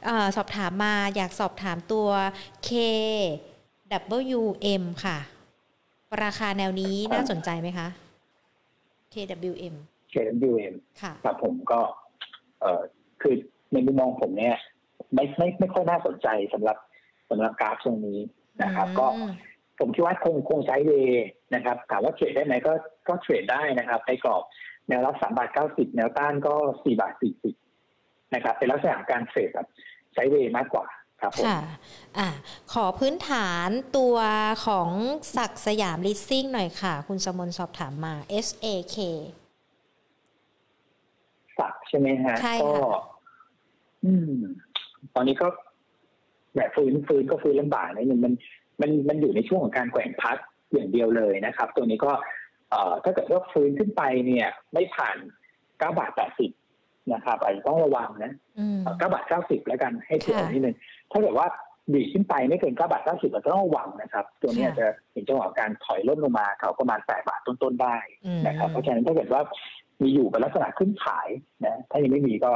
[0.05, 2.09] เออสอบถามมาอยากสอบถามตัว
[2.69, 5.19] KWM ค่ะ
[6.23, 7.89] ราคาแนวนี้น่าสนใจไหมคะ
[9.13, 9.75] KWM
[10.11, 11.81] KWM ค่ะครับผมก็
[12.61, 12.83] เอ่อ
[13.23, 13.35] คือ
[13.73, 14.57] ในมุมมองผมเนี่ย
[15.15, 16.77] ไม่ไม่ไม่ค่อยน่าสนใจสำหรับ
[17.31, 18.19] สำหรับกราฟช่วงนี้
[18.63, 19.33] นะครับ ก็อืม
[19.81, 22.73] ผมคิดว่าคงคง sideway นะครับถามว่าเทรดได้ไหมก็
[23.09, 24.43] ก็เทรดได้นะครับในกรอบ
[24.89, 26.55] แนวรับสามบาทเก้าสิบแนวต้านก็
[26.85, 27.55] สี่บาทสี่สิบ
[28.35, 29.69] นะครับ เป็นลักษณะของการเทรดแบบ
[30.15, 30.87] ใช้เวย์มากกว่า
[31.21, 31.59] ครับผมค่ะ
[32.19, 32.29] อะ
[32.73, 34.17] ขอพื้นฐานตัว
[34.67, 34.91] ของ
[35.37, 38.15] ศักดิ์สยามลิสซิ่งหน่อยค่ะ คุณสมนสอบถามมา
[38.47, 38.97] SAK
[41.59, 43.03] สักใช่ไหมฮะใช่ก็ค่ะ
[44.05, 44.33] อืม
[45.15, 45.47] ตอนนี้ก็
[46.57, 48.33] แบบฟื้นฟื้นก็ฟื้นลำบากนิดนึงมัน
[48.81, 50.37] มันมันอยู่ในช่วงของการแกว่งพัก
[50.73, 52.13] อย่างเดียวเลยนะครับ ตัวนี้ก็
[52.71, 55.17] เอ่อถ้าเกิดว่าฟื้นขึ้นไปเนี่ย ไม่ผ่าน
[55.79, 56.51] เก้าบาทแปดสิบ
[57.13, 60.77] นะครับอาจจะต้องระวังนะอืมเก้าบาทเก้าสิบแล้วกันให้เผื่อค่ะนิดนึง
[61.11, 61.47] ถ้าเกิดว่า
[61.95, 67.97] ดีดขึ้นไปไม่เกินเก้าบาทเก้าสิบเราต้องระวังนะครับ ตัวนี้ค่ะอาจจะเห็นจังหวะการถอยล่นลงมาเขาประมาณแปดบาทต้นๆได้
[68.27, 69.43] อืมนะครับ เพราะฉะนั้นถ้าเกิดว่า
[70.03, 71.29] มีอยู่เป็นลักษณะขึ้นขาย
[71.67, 72.51] นะถ้ายังไม่มีก็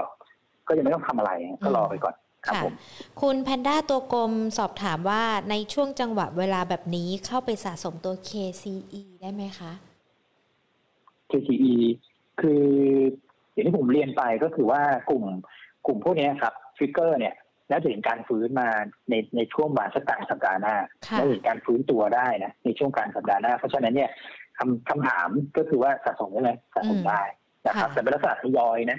[0.69, 1.31] ก็ยังไม่ต้องทำอะไร
[1.65, 2.15] ก็รอไปก่อน
[2.47, 2.75] ครับค่ะผม
[3.21, 9.73] คุณแพนด้าตัวกลมสอบถามว่าในช่วงจังหวะเวลาแบบนี้เข้าไปสะสมตัว KCE ได้ไหมคะ
[11.31, 11.75] KTE
[12.41, 12.65] คือ
[13.53, 15.25] อย่างที่ผมเรียนไปก็คือว่ากลุ่ม
[15.87, 17.35] กลุ่มพวกนี้ครับทริกเกอร์เนี่ย
[17.71, 18.69] น่าจะเห็นการฟื้นมา
[19.11, 20.75] ในในช่วงมาสักกลางสัปดาห์หน้า
[21.07, 24.11] ค่ะน่าจะเห็นการฟื้นตัวได้นะในช่วงกลางสัปดาห์หน้า เพราะฉะนั้นเนี่ย
[24.59, 27.23] คำคำถามก็คือว่าสะสมได้ไหมสะสมได้
[27.67, 28.99] นะครับค่ะแต่เป็นลักษณะทยอยนะ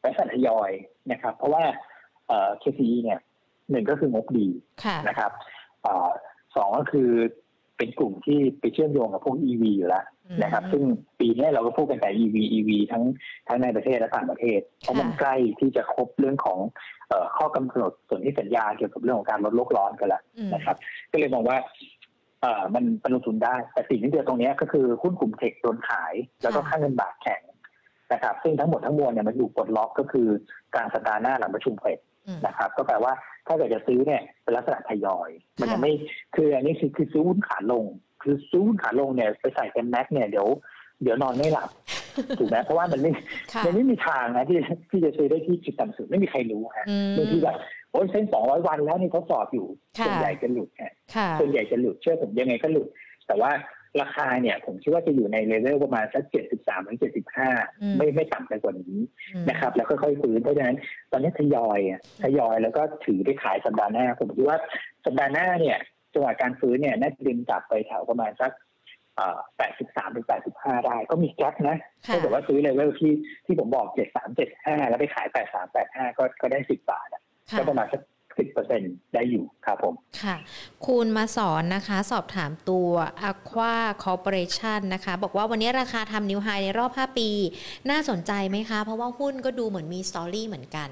[0.00, 0.70] เป็นลักษณะทยอย
[1.10, 1.64] นะครับ เพราะว่า
[2.28, 3.18] เอ่อ KCE เนี่ย
[3.70, 4.48] หนึ่งก็คืองบดี
[4.84, 5.30] ค่ะนะครับ
[5.82, 6.10] เอ่อ
[6.56, 7.10] สองก็คือ
[7.76, 10.04] เป็นกลุ่มที่ไปเชื่อมโยงกับพวก EV อยู่แล้ว
[10.42, 10.82] นะครับ ซึ่ง
[11.20, 13.04] ปีนี้เราก็พูดกันแต่ EV EV ทั้ง
[13.48, 16.58] ทั้งในประเทศและต่างประเทศ เพราะมันใกล้ที่จะครบเรื่องของ
[17.08, 20.76] เอ่อข้อกำหนดส่วนที่สัญญาเกี่ยวกับเรื่องของการลดโลกร้อนกันละอืมนะครับ
[21.12, 21.56] ก็เลยมองว่า
[22.42, 27.42] เอ่อมันมันลงทุนได้ แต่สิ่งที่เดียวตรงเนี้ยก็คือหุ้นกลุ่มเทคโดนขาย แล้วก็ค่ะค่าเงินบาทแข็ง
[28.12, 30.28] นะครับซึ่งทั้งหมดทั้งมวลเนี่ยมันอยู่ปลดล็อกก็คือ
[30.76, 33.12] การสัปดาห์หน้าหลังประชุมเฟดอืมนะครับ ก็แปลว่า
[33.46, 35.92] ถ้าเกิดจะซื้อเนี่ยเป็นลักษณะทยอย มันยังค่ะไม่
[36.36, 37.84] คืออันนี้คือคือซื้อหุ้นขาลง
[38.22, 40.48] คือซื้อหุ้นขาลงเนี่ยไปใส่เป็นแม็กเนี่ยเดี๋ยว
[41.02, 41.70] เดี๋ยวนอนไม่หลับ
[42.38, 43.10] ถูกไหมเพราะว่ามันไม่
[43.52, 44.58] ค่ะมันไม่มีทางนะที่
[44.90, 47.56] ที่จะซื้อได้ที่จุดต่ำสุดไม่มีใครรู้ฮะอืมบางทีแบบ
[47.92, 49.66] โอ้ยเส้นสองร้อยวันแล้วนี่ทดสอบอยู่
[49.98, 52.88] ค่ะส่วนใหญ่จะหลุดฮะค่ะส่วนใหญ่จะหลุดเชื่อผมยังไงก็หลุด
[53.26, 53.50] แต่ว่า
[54.00, 57.50] ราคาเนี่ย ผมคิดว่าจะอยู่ในเลเวลประมาณสักเจ็ดสิบสามถึงเจ็ดสิบห้า
[57.82, 58.98] อืมไม่ไม่ต่ำไปกว่านี้
[59.34, 60.76] อืมนะครับ แล้วค่อยๆฟื้นเพราะฉะนั้น
[61.12, 64.58] ตอนนี้ทยอยอะทยอยแล้วก็ถือได้ขายสัปดาห์หน้า ผมคิดว่า
[65.04, 65.78] สัปดาห์หน้าเนี่ย
[66.14, 68.52] จังหวะการฟื้นเนี่ยน่าจะดึงกลับไปแถวประมาณสัก
[69.56, 73.12] แปดสิบสามถึงแปดสิบห้าได้ ก็มีแก๊ปนะค่ะถ้าเกิดว่าซื้อเลเวลที่
[73.46, 78.02] ที่ผมบอกเจ็ดสามเจ็ดห้าแล้วไปขายแปดสามแปดห้าก็ก็ได้สิบบาทอะค่ะก็ประมาณสัก
[78.38, 78.82] สิบเปอร์เซ็น
[79.14, 80.36] ได้อยู่ครับผม ค่ะ
[80.86, 82.90] คุณมาสอนนะคะสอบถามตัว
[83.30, 87.28] Aqua Corporation นะคะ บอกว่าวันนี้ราคาทำนิวไฮในรอบ 5 ปี
[87.90, 90.90] น่าสนใจไหมคะ เพราะว่าหุ้นก็ดูเหมือนมีสตอรี่เหมือนกัน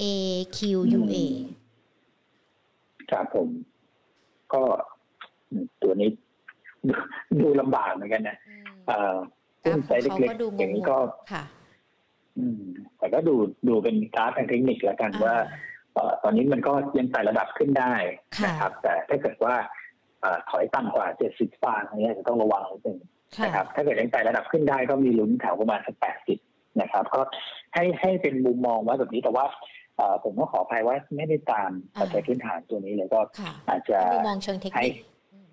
[0.00, 1.16] AQUA
[3.10, 3.48] ครับผม
[4.54, 4.62] ก็
[5.82, 6.08] ตัวนี้
[6.88, 6.94] ดู
[7.40, 9.16] ดูลำบากเหมือนกันนะอืมเอ่อ
[9.64, 11.44] กราหุ้ฟนขไซองส์เขาเล็กก็ดูๆงอย่างนี้งก็ๆค่ะ
[12.38, 12.62] อืม
[12.98, 13.34] แต่ก็ดู
[13.68, 15.34] ดูเป็นกราฟทางเทคนิคแล้วกันอ่าว่า
[15.94, 17.92] เอ่อตอนนี้มันก็ยังไต่ระดับขึ้นได้
[18.38, 19.54] ค่ะนะครับ แต่ถ้าเกิดว่า
[20.20, 22.98] เอ่อถอยต่ำกว่า70บาทอันนี้อาจจะต้องระวังนิดนึง
[23.36, 25.96] ค่ะนะครับถ้าเกิดยังไต่ระดับขึ้นได้ก็มีลุ้นแถวประมาณสัก
[26.38, 27.20] 80นะครับ ก็
[27.74, 29.83] ให้ให้เป็นมุมมองไว้แบบนี้แต่ว่าเอ่อ
[30.24, 31.70] ผมก็ขออภัยว่าไม่ได้ตาม
[32.00, 34.94] ปัจจัยพื้นฐานตัวนี้เลยก็ค่ะอาจจะดูมองเชิงเทคนิค
[35.32, 35.48] อืม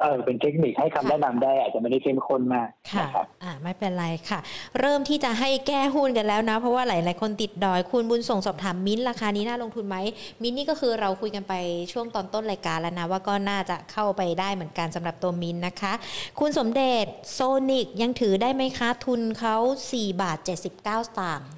[0.00, 3.06] เเออเป็นเทคนิคให้คำแนะนำได้อาจจะไม่ได้เข้มข้นมากค่ะ
[3.42, 4.40] อ่าไม่เป็นไรค่ะ
[4.80, 9.96] เริ่มที่จะให้แก้หุ้นกันแล้วนะ เพราะว่าหลาย ๆ คนติดดอยคุณบุญส่งสอบถามมิ้นราคานี้น่าลงทุนไหม
[10.42, 11.54] มิ้นนี่ก็คือเราคุยกันไป
[11.92, 15.92] ช่วงตอนต้นรายการแล้วนะว่าก็น่าจะเข้าไปได้เหมือนกันสำหรับตัวมิ้นนะคะ
[16.40, 17.38] คุณสมเด็จโซ
[17.70, 19.56] นิกยังถือได้ไหมคะทุนเขา
[19.90, 21.48] 4บาท79สตางค์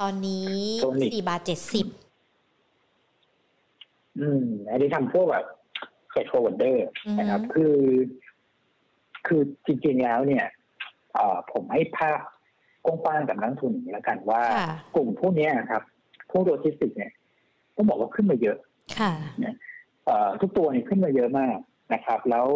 [0.00, 0.48] ตอนนี้
[1.22, 1.50] 4บาท70
[4.20, 5.46] อืม อันนี้ทำพวกแบบ
[6.10, 6.86] freight forwarder
[7.18, 7.76] นะครับ คือ
[9.26, 10.44] คือจริงๆแล้วเนี่ย
[11.52, 12.18] ผมให้ภาพ
[12.84, 14.42] กว้างๆกับนักทุนอย่างนี้แล้วกันว่า
[14.94, 15.82] กลุ่มพวกนี้ครับ
[16.30, 17.12] พวกโลจิสติกเนี่ย
[17.76, 18.58] ต้องบอกว่าขึ้นมาเยอะ
[18.98, 19.12] ค่ะ
[20.40, 21.56] ทุกตัวเนี่ยขึ้นมาเยอะมาก
[21.94, 22.46] นะครับ แล้ว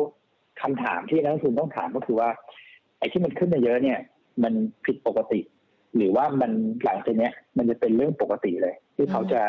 [0.63, 2.31] คำถามที่นักทุนต้องถามก็คือว่า
[2.99, 3.99] ไอ้ที่มันขึ้นมาเยอะเนี่ย
[4.43, 4.53] มัน
[4.85, 5.41] ผิดปกติ
[5.97, 6.51] หรือว่ามัน
[6.85, 9.41] หลังจากนี้มันจะเป็นเรื่องปกติเลย ที่เขาจะ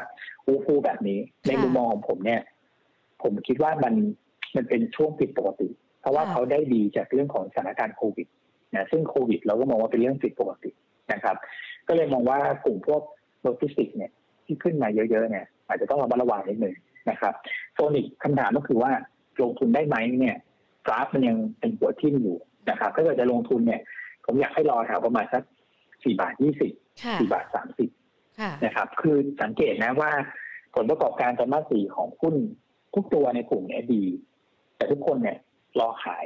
[0.45, 2.41] อู้ฟู่แบบนี้ ในมุมมองของผมเนี่ย
[3.23, 3.93] ผมคิดว่ามัน
[4.55, 5.69] มันเป็นช่วงผิดปกติ
[6.01, 8.27] เพราะว่าเขาได้ดีจากเรื่องของสถานการณ์โควิด
[8.75, 10.71] นะซึ่งโควิด เราก็มองว่าเป็นเรื่องผิดปกติ
[11.13, 11.35] นะครับ
[11.87, 13.01] ก็เลยมองว่ากลุ่มพวก
[13.43, 14.11] โลจิสติกเนี่ย
[14.45, 16.75] ที่ขึ้นมาเยอะๆเนี่ย อาจจะต้องระมัดระวังนิดหนึ่ง
[17.09, 17.33] นะครับ
[17.73, 18.91] โซนิกคำถามก็คือว่า
[19.41, 20.37] ลงทุนได้ไหมเนี่ย
[20.87, 22.37] กราฟมันยังเป็นหัวทิ่มอยู่
[22.69, 23.81] นะครับถ้าเกิดจะลงทุนเนี่ย
[24.25, 25.43] ผมอยากให้รอแถวประมาณสัก
[26.04, 26.72] สี่บาทยี่สิบ
[27.20, 27.89] สี่บาทสามสิบ
[28.66, 30.12] นะครับ คือสังเกตนะว่า
[30.76, 32.36] ผลประกอบการไตรมาสสี่ของหุ้น
[32.95, 34.04] ทุกตัวในกลุ่มเนี้ยดี
[34.76, 35.38] แต่ทุกคนเนี่ย
[35.80, 36.26] รอขาย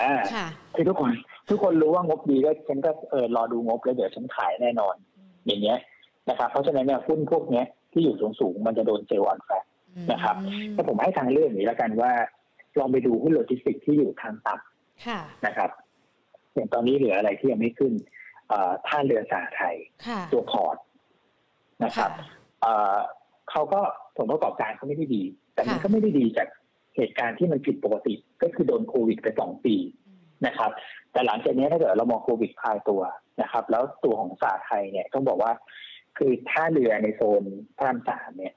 [0.00, 0.12] อ่า
[0.74, 1.10] คือทุกคน
[1.48, 4.94] ทุกคนรู้ว่างบดีก็ฉันก็เออรอดูงบแล้วเดี๋ยวฉันขายแน่นอน
[5.46, 5.78] อย่างเงี้ย
[6.28, 9.64] นะครับ เพราะฉะนั้นเนี่ยหุ้นพวกเนี้ยที่อยู่สูงๆมันจะโดน sell on fact
[10.12, 10.36] นะครับ
[10.74, 12.12] ถ้าผมให้ทางเลือกนี้แล้วกันว่า
[12.78, 15.70] ลองไปดูหุ้นโลจิสติกที่อยู่ทางต่ำนะครับ
[16.54, 17.92] อย่างตอนนี้เหลืออะไรที่ยังไม่ขึ้น
[18.86, 19.76] ท่าเรือสหไทย
[20.32, 20.76] ตัว PORT
[21.84, 22.10] นะครับ
[23.50, 23.80] เขาก็
[24.16, 25.22] ผลประกอบการเขาไม่ได้ดี
[25.54, 26.48] แต่มันก็ไม่ได้ดีจาก
[26.96, 29.76] เหตุการณ์ที่มันผิดปกติ ก็คือโดนโควิดไปสองปี
[30.46, 30.70] นะครับ
[31.12, 33.02] แต่หลังจากนี้ถ้าเกิดเรามองโควิดคลายตัว
[33.42, 35.52] นะครับ แล้วตัวของสาไทยเนี่ยต้องบอกว่า
[36.18, 37.42] คือท่าเรือในโซน
[37.76, 38.54] พระรามสามเนี่ย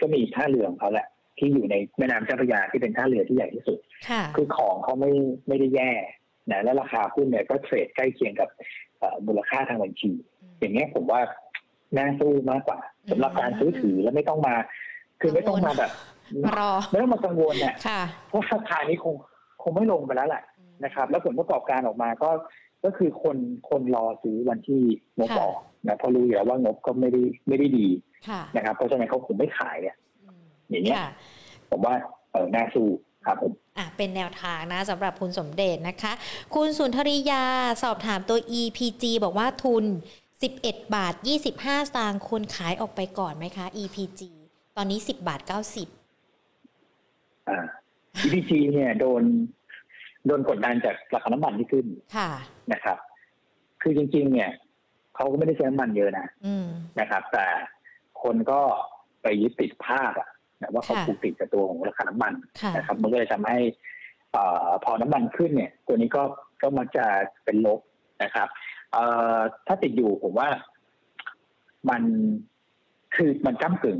[0.00, 3.78] ก็มีท่าเรือของเขาแหละที่อยู่ในแม่น้ำเจ้าพระยาที่เป็นท่าเรือที่ใหญ่ที่สุด
[4.36, 5.12] คือของเขาไม่
[5.48, 5.92] ไม่ได้แย่
[6.52, 8.48] นะและราคาหุ้นเนี่ยก็เทรดใกล้เคียงกับ
[9.26, 10.10] มูลค่าทางบัญชี
[10.60, 11.20] อย่างนี้ผมว่า
[11.96, 12.78] น่าสู้มากกว่า
[13.10, 14.54] สำหรับการซื้อถือแล้วไม่ต้องมา
[15.20, 15.90] คือไม่ต้องมาแบบ
[16.58, 17.74] รอไม่ต้องมากังวลเนี่ย
[18.28, 19.14] เพราะราคานี้คง
[19.62, 20.42] คงไม่ลงไปแล้วแหละ
[20.84, 22.30] นะครับ แล้วผลประกอบการออกมาก็
[22.84, 23.36] ก็คือคน
[23.70, 24.80] คนรอซื้อวันที่
[25.18, 27.86] งบออกนะพอรู้อยู่แล้วว่างบก็ไม่ได้ไม่ได้ดี
[28.56, 29.96] นะครับเพราะฉะนั้นเขาคงไม่ขายอะ
[30.70, 30.98] อย่างเงี้ย
[31.70, 31.94] ผมว่า
[32.32, 32.86] เออน่าสู้
[33.26, 36.12] ครับผม อะเป็นแนวทางนะสำหรับคุณสมเด็จนะคะ
[36.54, 37.44] คุณสุนทริยา
[37.82, 39.84] สอบถามตัว EPG บอกว่าทุน
[40.38, 41.14] 11 บาท
[41.50, 44.20] 25 สตางค์ควรขายออกไปก่อนไหมคะ EPG
[44.76, 45.50] ตอนนี้ 10 บาท 90
[47.48, 47.58] อ่า
[48.24, 49.22] EPG เนี่ยโดน
[50.26, 52.30] โดนกดดันจากราคาน้ำมันที่ขึ้น ค่ะ
[52.72, 52.98] นะครับ
[53.82, 54.50] คือจริง ๆ เนี่ย
[55.14, 56.26] เขาก็ไม่ได้ใช้น้ำมันเยอะนะ
[57.00, 57.46] นะครับ แต่
[58.22, 58.60] คนก็
[59.22, 60.28] ไปยึดติดภาพอะ
[60.60, 62.32] นะว่าเขาผูกติดกับตัวของราคาน้ำมัน
[62.76, 63.58] นะครับ มันก็เลยทำให้
[64.36, 64.38] อ
[64.84, 66.22] พอน้ำมันขึ้นเนี่ย ตัวนี้ก็
[66.62, 67.04] ก็มักจะ
[67.44, 67.80] เป็นลบ
[68.22, 68.48] นะครับ
[69.66, 70.48] ถ้าติดอยู่ผมว่า
[71.90, 72.02] มัน
[73.16, 73.98] คือมันก้ากึ่ง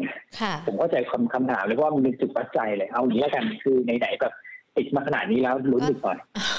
[0.66, 4.34] ผมเข้าใจคำคำถามเลยว่ามันเป็นจุดวัดใจเลย เอาอย่างนี้กันคือไหนๆแบบ
[4.76, 6.18] ติดมาขนาดนี้แล้วลุ้นอีกหน่อย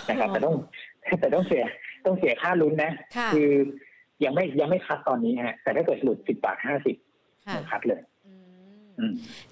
[0.09, 0.55] นะครับ แต่ต้อง
[1.19, 1.63] แต่ต้องเสีย
[2.05, 2.91] ต้องเสียค่าลุ้นนะ
[3.33, 3.49] คือ
[4.23, 6.95] ยังไม่ยังไม่คัดตอนนี้ฮะ แต่ถ้าเกิดหลุดสิบบาทห้าสิบ
[7.69, 8.01] คัดเลย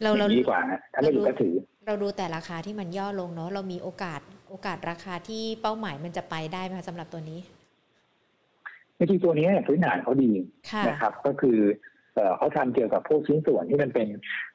[0.01, 0.59] เราเราดีกว่า
[0.93, 1.53] ถ้าไม่หลุดก็ถือ
[1.87, 7.39] เราดูแต่ราคาที่มันย่อลงเนาะเรามีโอกาสโอกาสราคาที่เป้าหมายมันจะไปได้ไหมสำหรับตัวนี้
[8.97, 10.31] จริงตัวนี้พื้นฐานเขาดี
[10.89, 11.59] นะครับ ก็คือ
[12.37, 14.07] เขาทำเกี่ยวกับพวกชิ้นส่วนที่มันเป็น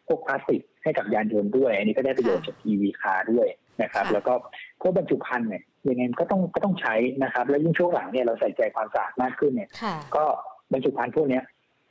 [0.07, 3.49] พวกพลาสติกให้กับยานยนต์ด้วย อันนี้ก็ได้ประโยชน์จาก EV คาร์ด้วย
[3.83, 4.33] นะครับ แล้วก็
[4.81, 9.71] พวกบรรจุภัณฑ์เนี่ยยังไงก็ต้องก็ต้องใช้นะครับ แล้วยิ่งช่วงหลังเนี่ยเราใส่ใจความสะอาดมากขึ้นเนี่ย
[10.17, 10.25] ก็
[10.73, 11.41] บรรจุภัณฑ์พวกนี้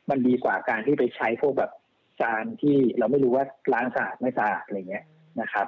[0.10, 1.72] มันดีกว่าการที่ไปใช้พวกแบบ
[2.24, 5.05] จานที่เราไม่รู้ว่าล้างสะอาดไม่สะอาดอะไรเงี้ย
[5.41, 5.67] นะครับ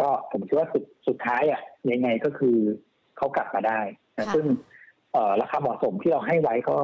[0.00, 2.56] ก็ผมคิดว่าสุดสุดท้ายอะยังไงก็คือ
[3.16, 3.80] เขากลับมาได้
[4.18, 4.46] นะซึ่ง
[5.40, 6.78] ราคาเหมาะสมที่เราให้ไว้ก็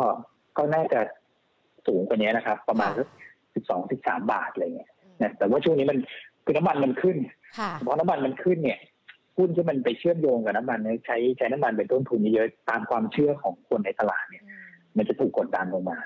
[0.59, 1.01] ก็น่าจะ
[1.87, 2.91] สูงกว่านี้นะครับ ประมาณ
[3.55, 4.91] สิบสองสิบสามบาทอะไรเงี้ย
[5.23, 5.99] นะแต่ว่าช่วงนี้มัน
[6.45, 7.17] คือน้ำมันมันขึ้น
[7.79, 8.81] เพราะน้ำมันมันขึ้นเนี่ย
[9.37, 14.45] หุ้นที่มันไปเชื่อมโยงกับน้ำมันใช้ใช้น้ำมันเป็นต้นทุนเยอะตามความเชื่อของคนในตลาดเนี่ย
[14.97, 15.99] มันจะถูกกดดันลงมา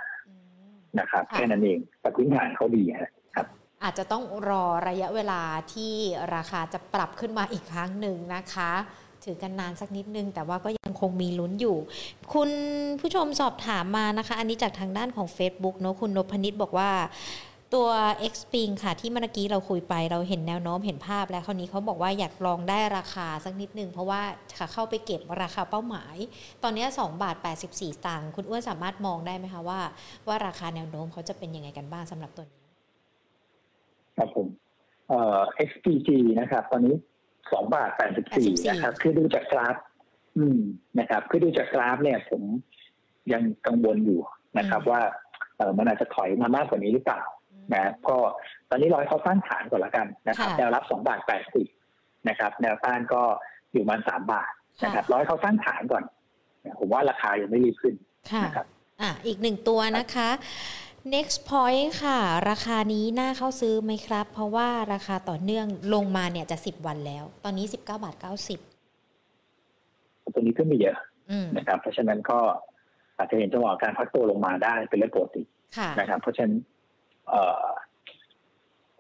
[1.01, 2.83] นะครับแค่นั้นเองแต่พื้นฐานเขาดี
[3.35, 3.47] ครับ
[3.83, 5.43] อาจจะต้องรอระยะเวลา
[5.73, 5.93] ที่
[6.35, 8.73] ราคาจะปรับขึ้นมาอีกครั้งหนึ่งนะคะ
[9.25, 11.77] ถือกันนานสักนิดนึง แต่ว่าก็ยังคงมีลุ้นอยู่
[12.35, 12.51] คุณ
[13.01, 16.91] ผู้ชมสอบถามมานะคะ อันนี้จากทางด้านของ Facebook เนาะคุณนพนิตบอกว่า
[17.75, 17.89] ตัว
[18.33, 24.21] X Ping ค่ะ ที่เมื่อกี้เราคุยไปเราเห็นแนวโน้มเห็นภาพแล้วคราวนี้เขาบอกว่าอยากลองได้ราคาสักนิดนึง เพราะว่า
[24.59, 26.17] ค่ะเข้าไปเก็บราคาเป้าหมาย
[26.63, 27.37] ตอนนี้2บาท
[27.71, 29.81] 84ตังค์คุณอ้วนสามารถมองได้ไหมคะว่า
[30.29, 32.63] ว่าราคาแนวโน้มเขาจะเป็นยังไงกันบ้างสำหรับตัวนี้
[34.17, 34.47] ครับผม
[35.09, 36.09] เอ่อ XPG
[36.41, 36.95] นะครับ ตอนนี้
[37.53, 39.77] สองบาทแปดสิบสี่นะครับ คือดูจากกราฟ
[40.37, 40.61] อืม
[40.99, 42.43] นะครับ คือดูจากกราฟเนี่ย ผม
[43.33, 44.21] ยังกังวลอยู่
[44.59, 45.01] นะครับ ว่า
[45.57, 47.23] เออมันอาจจะถอยมามากกว่านี้หรือเปล่า
[47.75, 48.17] นะก็
[48.71, 51.67] ตอนนี้รอยเขาสร้างฐานก่อนละกันนะครับแนวรับสองบาทแปดสิบ
[52.29, 53.23] นะครับ แนวต้านก็
[53.73, 54.51] อยู่ประมาณสามบาท
[54.85, 56.05] นะครับร้อยเขาสร้างฐานก่อน
[56.79, 57.95] ผมว่าราคายังไม่รีบขึ้น
[58.45, 58.67] นะครับ
[59.01, 60.29] อะอีกหนึ่งตัวนะคะ
[61.15, 62.19] next point ค่ะ
[62.51, 68.61] ราคานี้น่าเข้าซื้อไหมครับ เพราะว่าราคาต่อเนื่องลงมาเนี่ยจะสิบวันแล้ว ตอนนี้สิบเก้าบาทเก้าสิบ
[70.35, 70.97] ตัวนี้ขึ้นไปเยอะ
[71.57, 72.39] นะครับ เพราะฉะนั้นก็
[73.19, 75.43] อาจจะเห็นจังหวะการพักตัวลงมาได้เป็นเรื่องปกติ
[75.99, 76.76] นะครับ เพราะฉะนั้นเอ่อ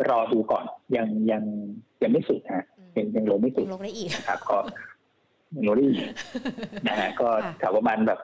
[0.09, 0.65] รอดูก่อน
[0.97, 1.43] ยังยัง
[2.03, 2.65] ยังไม่สุดฮะ
[2.97, 4.59] ยังยังลงไม่สุดลงได้อีกนะครับ ก็
[5.67, 6.07] ลงได้อีก
[6.89, 8.21] นะฮะก็แถวประมาณแบบ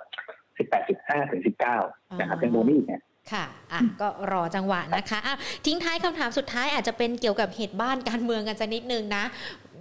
[0.59, 1.77] สิบแปดสิบห้าถึงสิบเก้า
[2.21, 5.37] นะครับยังลงได้อีกเนี่ยค่ะ อะ ก็รอจังหวะนะคะ อะ
[5.67, 9.25] ทิ้งท้ายคำถามสุดท้ายอาจจะเป็นเกี่ยวกับเหตุบ้านการเมืองกันจะนิดนึงนะ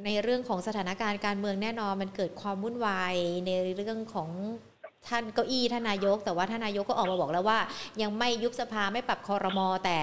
[0.05, 3.13] ในเรื่องของสถานการณ์การเมืองแน่นอนมันเกิดความวุ่นวาย
[3.45, 4.29] ในเรื่องของ
[5.07, 7.59] ท่านเก้าอี้ท่านนายก แต่ว่าท่านนายกก็ออกมาบอกแล้วว่า
[8.01, 9.97] ยังไม่ยุบสภาไม่ปรับคอรมอแต่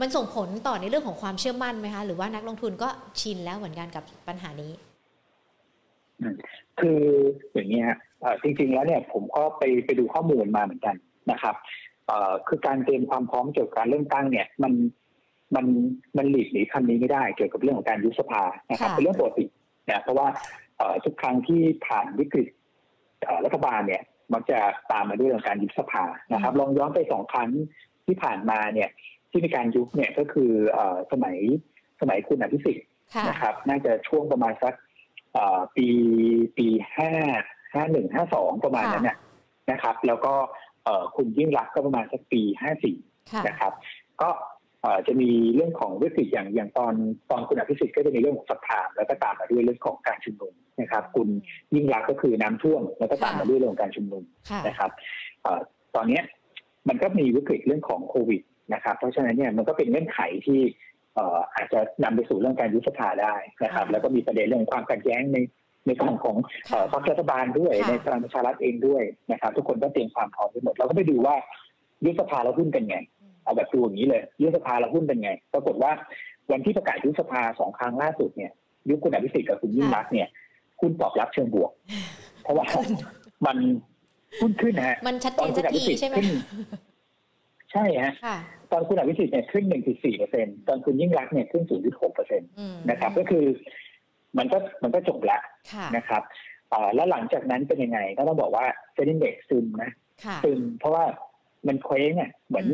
[0.00, 2.88] มันส่งผลต่อในเรื่องของความเชื่อมั่นไหมคะ หรือว่านักลงทุนก็
[3.20, 4.72] ชินแล้วเหมือนกันกับปัญหานี้
[6.80, 7.02] คือ
[7.52, 7.98] อย่างนี้ฮะ
[8.42, 10.96] จริง ๆ แล้วเนี่ยผมก็ไปไปดูข้อมูลมาเหมือนกัน
[11.30, 11.54] นะครับ
[12.48, 14.72] คือการเตรียมความพร้อมเกี่ยวกับการเลือกตั้งเนี่ย มัน
[15.54, 15.66] มัน
[16.16, 19.44] มันหลีกหนีคำนี้ไม่ได้เกี่ยวกับเรื่องของการยุบสภานะครับเป็นเรื่องปกติ
[19.90, 20.26] นะเพราะว่า
[21.04, 22.48] ทุกครั้งที่ผ่านวิกฤต
[23.44, 24.02] รัฐบาลเนี่ย
[24.32, 24.58] มักจะ
[24.92, 27.50] ตามมาด้วยเรื่องการยุบสภานะครับ ลองย้อนไปสองครั้ง
[28.06, 28.90] ที่ผ่านมาเนี่ย
[29.30, 30.50] ที่มีการยุบเนี่ยก็คือ
[31.12, 31.36] สมัย
[32.00, 32.86] สมัยคุณอภิสิทธิ์
[33.28, 34.74] นะครับ น่าจะช่วงประมาณสัก
[35.76, 35.88] ปี
[36.58, 36.66] ปี
[36.96, 37.10] ห้า
[37.74, 39.10] ห้าหนึ่งห้าสองประมาณนั้น
[39.70, 40.34] นะครับ แล้วก็
[41.16, 42.96] คุณยิ่งรักก็ประมาณสักปีห้าสี่
[43.48, 43.72] นะครับ
[44.20, 44.28] ก็
[45.06, 46.94] จะมีเรื่องของวิกฤตอย่างอย่างตอน
[47.30, 51.28] ตอนคุณอภิสิทธิ์ก็จะมีเรื่องของสัปดาห์แล้วก็ตามมาด้วยเรื่องของการชุมนุมนะครับ คุณ
[51.74, 54.22] ยิ่งรักก็คือน้ำท่วมแล้วก็ตามมาด้วยเรื่องการชุมนุม
[54.68, 54.90] นะครับ
[55.96, 56.20] ตอนนี้
[56.88, 58.42] มันก็มีวิกฤตเรื่องของโควิด
[58.74, 60.60] นะครับ เพราะฉะนั้นเนี่ยมันก็เป็นเงื่อนไขที่
[61.54, 65.38] อาจจะนำไปสู่เรื่องการยุบสภาได้นะครับ แล้วก็มีประเด็นเรื่องความขัดแย้งใน
[65.86, 66.36] ในฝั่งของ
[66.92, 71.36] พรรครัฐบาลด้วยในพลังประชารัฐเองด้วยนะครับ ทุกคนก็เตรียมความพร้อมไปหมดเราก็ไปดูว่า
[72.04, 72.98] ยุบสภาเราหุ้นเป็นไง
[73.44, 75.92] เอาแบบดูอย่างนี้เลยยุบสภาเราหุ้นเป็นไง ปรากฏว่า
[76.50, 78.52] วันที่ประกาศยุบสภาสองครั้งล่าสุดเนี่ย
[78.88, 80.28] ยุบคุณอภิสิทธิ์กับคุณยิ่งรักเนี่ย
[80.80, 81.70] หุ้นตอบรับเชิงบวก
[82.42, 82.66] เพราะว่า
[83.46, 83.56] มัน
[84.40, 86.16] หุ้นขึ้นฮะมันชัดเจนสักทีใช่ไหม
[87.72, 88.12] ใช่ฮะ
[88.72, 92.48] ตอนคุณอภิสิทธิ์เนี่ยขึ้นหนึ่งจุดสี่เปอร์เซ็นตอนคุณยิ่งรักเนี่ยขึ้นศูนย์จุดหกเปอร์เซ็นต์
[92.90, 93.44] นะครับ ก็คือ
[94.38, 95.42] มันก็มันก็จบแล้ว
[95.96, 96.22] นะครับ
[96.94, 99.90] แล้วหลังจากนั้นเป็นยังไงก็ต้องบอกว่าเซ็นดิเด็กซึมนะ
[100.44, 101.04] ซึมเพราะว่า
[101.68, 102.66] มันเคว้งอะเหมือน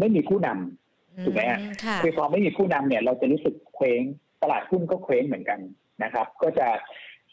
[0.00, 1.60] ไม่มีผู้นำถูกไหมอะ
[2.02, 4.02] คือพอไม่มีผู้นำเนี่ย เราจะรู้สึกเคว้ง
[4.42, 5.60] ตลาดหุ้นก็เคว้งเหมือนกัน
[6.04, 6.68] นะครับ ก็จะ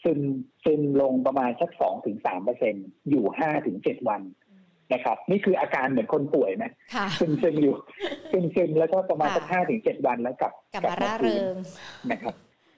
[0.02, 0.20] ซึม
[0.64, 2.74] ซึมลงประมาณสักสองถึงสามเปอร์เซ็น
[3.10, 4.22] อยู่ห้าถึงเจ็ดวัน
[4.92, 6.70] นะครับ นี่คืออาการเหมือนคนป่วยนะ
[7.20, 7.74] ซึมซึมอยู่
[8.32, 11.54] ซึมซึมแล้วก็ประมาณสักห้าถึงเจ็ดวันแล้วกลับกลับมาร่าเริง
[12.10, 12.34] นะครับ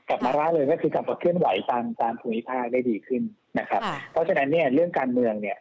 [0.08, 3.22] กลับมาร่าเลยก็คือกลับมาเคลื่อนไหวตามตามภูมิภาคได้ดีขึ้น
[3.58, 3.80] นะครับ
[4.12, 5.58] เพราะฉะนั้นเนี่ยเรื่องการเมืองเนี่ย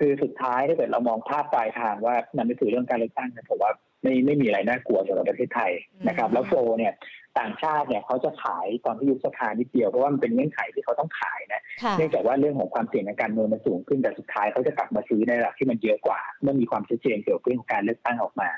[0.00, 3.72] คือสุดท้ายถ้าเกิดเรามองภาพปลายทางว่ามันไม่ถือเรื่องการเลือกตั้งนะผมว่า
[4.02, 5.72] ไม่ไม่มีอะไรน่ากลัวสำหรับประเทศไทย
[6.08, 6.92] นะครับ แล้วโฟเนี่ย
[7.38, 11.60] ต่างชาติเนี่ยเขาจะขายตอนที่ยุบสภานิดเดียวเพราะว่ามันเป็นเงื่อนไขที่เขาต้องขายนะ
[11.98, 18.48] เนื่องจากว่าเรื่องของความเสี่ยงในการเมืองมันสูงขึ้นแต่สุดท้ายเขาจะกลับมาซื้อในระดับที่มันเยอะกว่า เมื่อมีความชัดเจนเกี่ยวกับเรื่องการเลือกตั้งออกมา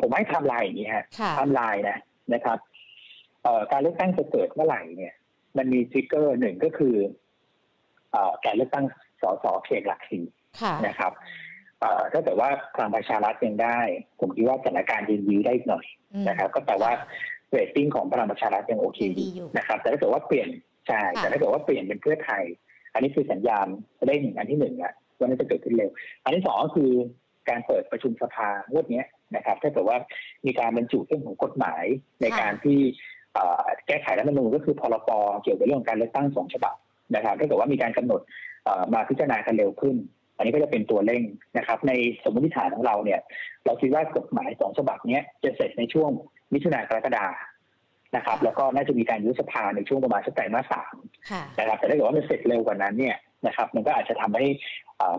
[0.00, 1.04] ผมให้ทำลายอย่างนี้ฮะ
[1.38, 1.98] ทำลายนะ
[2.34, 2.58] นะครับ
[3.72, 5.14] การเลือกตั้งจะเกิดเมื่อไหร่เนี่ย
[5.56, 6.94] มันมี trigger หนึ่งก็คือ
[8.44, 8.86] การเลือกตั้ง
[9.22, 10.24] สสเขตหลักสี่
[10.86, 11.12] นะครับ
[12.12, 13.78] ถ้าแต่ว่าพลังประชารัฐยังได้
[14.20, 15.86] ผมคิดว่าสถานการณ์ยืนยื้อได้หน่อย
[16.28, 16.92] นะครับ ก็แต่ว่า
[17.50, 20.48] เรตติ้งของพลังประชารัฐยังโอเคอยู่นะครับ แต่ถ้าเกิดว่าเปลี่ยน
[20.86, 22.42] ใช่แต่ถ้าเกิดว่าเปลี่ยนเป็นเพื่อไทย
[22.94, 23.66] อันนี้คือสัญญาณ
[24.06, 25.90] เร่งอันที่หนึ่งอะว่าน่าจะเกิดขึ้นเร็ว
[26.24, 26.90] อันที่สองก็คือ
[27.48, 29.02] การเปิดประชุมสภางวดนี้
[29.36, 29.98] นะครับ ถ้าเกิดว่า
[30.46, 31.84] มีการบรรจุเรื่องของกฎหมาย
[32.22, 32.78] ในการที่
[33.86, 35.10] แก้ไขรัฐธรรมนูญก็คือพรป
[35.42, 36.74] เกี่ยวกับเรื่องการเลือกตั้งสองฉบับ
[37.14, 38.20] นะครับ ถ้าเกิดว่ามีการกำหนด
[38.94, 39.96] มาพิจารณากันเร็วขึ้น
[40.36, 41.22] อันนี้ก็จะเป็นตัวเร่ง
[41.58, 41.92] นะครับ ใน
[42.24, 43.20] สมมติฐานของเราเนี่ย
[43.64, 46.10] เราคิดว่ากฎหมายสองฉบับนี้จะเสร็จในช่วง
[46.54, 47.26] มิถุนากรกฎา
[48.16, 50.94] นะครับ แล้วก็น่าจะมีการยุบสภาในช่วงประมาณสักไตรมาสสาม
[51.58, 53.16] นะครับแต่ถ้าเกิดว่ามันเสร็จเร็วกว่านั้นเนี่ย
[53.46, 54.46] นะครับ มันก็อาจจะทำให้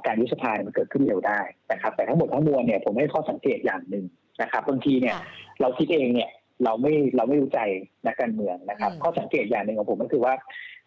[0.05, 1.39] การยุบสภามันเกิดขึ้นเร็วได้
[1.72, 4.05] นะครับ แต่ทั้งหมดทั้งมวลเนี่ยผมให้ข้อสังเกตอย่างหนึ่ง
[4.41, 5.16] นะครับบางทีเนี่ย
[5.61, 6.30] เราคิดเองเนี่ย
[6.63, 7.59] เราไม่เราไม่รู้ใจ
[8.05, 10.34] นักการเมืองนะครับ ข้อสังเกตอย่างหนึ่งของผมก็คือว่า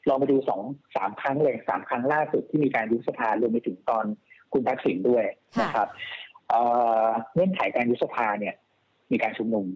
[0.08, 0.60] ลองไปดูสอง
[0.96, 4.04] สามครั้งเลยสามครั้งล่าสุดที่มีการยุบสภารวมไปถึงตอน
[4.52, 5.24] คุณทักษิณด้วย
[5.60, 5.88] นะครับ
[7.34, 8.54] เงื่อนไขการยุบสภาเนี่ย
[9.12, 9.66] มีการชุมนุม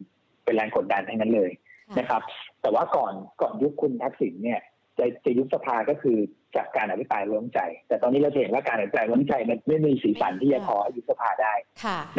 [0.45, 1.51] เป็นแรงกดดันทั้งนั้นเลย
[1.99, 2.23] นะครับ
[2.63, 4.61] แต่ว่าก่อนก่อนยุบคุณทักษิณเนี่ย
[4.99, 6.17] จะจะยุบสภาก็คือ
[6.57, 11.55] จากการอภิปรายไว้วางใจ แต่ตอนนี้เราเห็นว่าการอภิปรายไว้วางใจมันไม่มีสีสันที่จะพอยุบสภาได้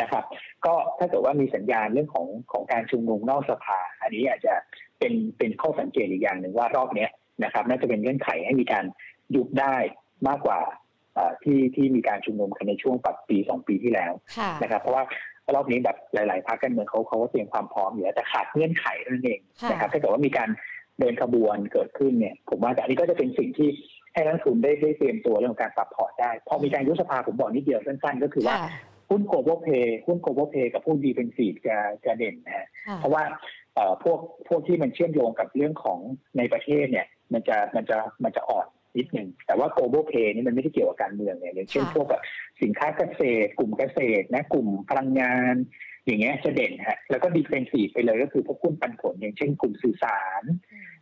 [0.01, 0.23] นะครับ
[0.65, 4.53] ก็ถ้าเกิดว่ามีสัญญาณเรื่องของของการชุมนุมนอกสภา อันนี้อาจจะ
[4.99, 7.11] เป็นเป็นข้อสังเกตอีกอย่างหนึ่งว่ารอบเนี้ย
[7.43, 8.85] นะครับน่าจะเป็นเงื่อนไขให้มีการ
[9.35, 9.75] ยุบได้
[10.27, 10.59] มากกว่า
[11.43, 14.11] ที่ที่มีการชุมนุมกันในช่วงปัดปีสองปีที่แล้ว
[14.63, 15.03] นะครับ เพราะว่า
[15.55, 19.39] รอบนี้แบบหลาย ๆพรรคการเมืองเขาเขาก็เตรียมความพร้อมอยู่แล้วแต่ขาดเงื่อนไขนั่นเอง
[19.71, 20.49] นะครับถ้าเกิดว่ามีการ
[20.99, 23.69] เดินขบวนเกิดขึ้นเนี่ย ผมว่าอันนี้ก็จะเป็นสิ่งที่
[24.13, 28.55] ให้นักทุนได้ได้เตรียมตัวเรื่องการปรับพอร์ตได้ พอมีการยุบสภาผมบอกนิดเดียวสั้น ๆ ก็คือว่า
[29.09, 32.67] หุ้นโกลบอลเพย์หุ้นโกลบอลเพย์กับหุ้นดีเป็นสีจะจะเด่นนะฮะ
[32.97, 33.23] เพราะว่า
[33.75, 35.99] เอ่อพวกพวกที่มันเชื่อมโยงกับเรื่องของ
[36.37, 38.67] ในประเทศเนี่ย มันจะมันจะมันจะอ่อน
[38.97, 42.21] นิดหนึ่งแต่ว่า global pay นี่มันไม่ได้เกี่ยวกับการเมืองเนี่ยอย่างเช่นพวกแบบ
[42.61, 45.55] สินค้าเกษตร กลุ่มเกษตรนะกลุ่มพลังงาน
[46.05, 50.43] อย่างเงี้ยจะเด่นฮะแล้วก็ defensive ไปเลยก็คือพวกหุ้นปันผล อย่างเช่นกลุ่มสื่อสาร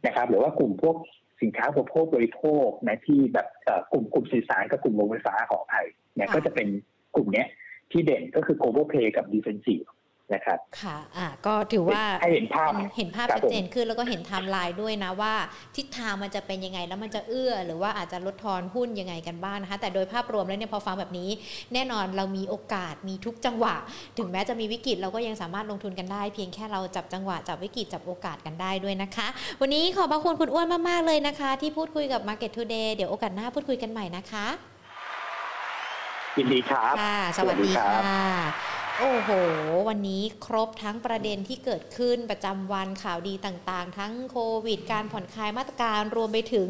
[0.05, 0.95] นะครับ หรือว่ากลุ่มพวก
[1.41, 3.47] สินค้าอุปโภคบริโภคนะที่แบบ
[3.93, 6.67] กลุ่มกลุ่มสื่อสารกับกลุ่มโรงไฟฟ้าของไทยเนี่ยก็จะเป็น
[7.15, 7.47] กลุ่มเนี้ย
[7.91, 9.86] ที่เด่นก็คือ global play กับ defensive
[10.34, 15.34] นะครับ ค่ะ อ่า ก็ถือว่าให้เห็นภาพ เห็นภาพชัดเจนขึ้นแล้วก็เห็นไทม์ไลน์ด้วยนะว่า
[15.75, 21.29] ทิศทางมันจะเป็นยังไงแล้วมันจะเอื้อ หรือว่าอาจจะลดทอนหุ้นยังไงกันบ้างนะคะ แต่โดยภาพรวมแล้วเนี่ยพอฟังแบบนี้
[21.73, 23.75] แน่นอนเรามีโอกาสมีทุกจังหวะ
[24.17, 29.27] ถึงแม้จะมีวิกฤตเราก็ยังสามารถลงทุนกันได้ เพียงแค่เราจับจังหวะจับวิกฤตจับโอกาสกันได้ด้วยนะคะ
[29.61, 34.47] วันนี้ขอบพระคุณคุณอ้วนมากๆเลยนะคะ ที่พูดคุยกับ Market Today เดี๋ยวโอกาสหน้าพูดคุยกันใหม่นะคะ
[36.38, 39.32] ยินดีครับ ค่ะ สวัสดีค่ะ โอ้โห
[39.89, 46.70] วันนี้ครบทั้งประเด็นที่เกิดขึ้นประจำวันข่าวดีต่างๆ ทั้งโควิด การผ่อนคลายมาตรการรวมไปถึง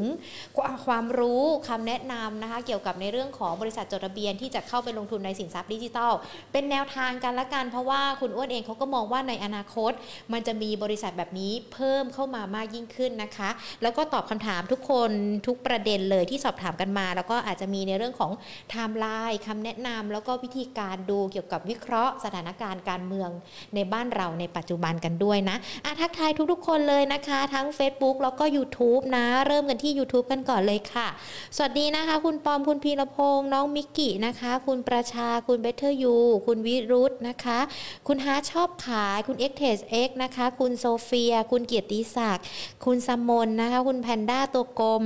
[0.86, 6.12] ความรู้คำแนะนำนะคะ เกี่ยวกับในเรื่องของบริษัทจดทะเบียนที่จะเข้าไปลงทุนในสินทรัพย์ดิจิทัล
[6.52, 9.92] เป็นแนวทางกันละกัน เพราะว่าคุณอ้วนเองเขาก็มองว่าในอนาคต
[10.34, 13.50] มันจะมีบริษัทแบบนี้เพิ่มเข้ามามากยิ่งขึ้นนะคะ
[13.82, 15.12] แล้วก็ตอบคำถามทุกคน
[15.48, 18.32] ทุกประเด็นเลยที่สอบถามกันมา แล้วก็อาจจะมีในเรื่องของ
[18.70, 23.30] ไทม์ไลน์คำแนะนำแล้วก็วิธีการดูเกี่ยวกับวิเคราะห์สถานการณ์การเมือง
[23.76, 31.08] ในบ้านเราในปัจจุบันกันด้วยนะอาทักทายทุกๆ คนเลยนะคะ ทั้ง Facebook แล้วก็ YouTube นะ เริ่มกันที่ YouTube กันก่อนเลยค่ะ
[31.56, 36.16] สวัสดีนะคะ คุณปอมคุณพีรพงษ์น้องมิกกี้นะคะ คุณประชาคุณเบเทอร์ยู
[36.46, 37.60] คุณวิรุธนะคะ
[38.08, 42.46] คุณฮาชอบขาย คุณเอ็กเทสเอ็กนะคะ คุณโซเฟีย คุณเกียรติศักดิ์
[42.86, 45.04] คุณสมนนะคะ คุณแพนด้าตัวกลม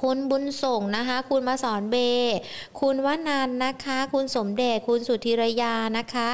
[0.00, 1.96] คุณบุญส่งนะคะ คุณมาสอนเบ
[2.80, 6.30] คุณวนันนะคะ คุณสมเด็จ คุณสุธิรยานะคะ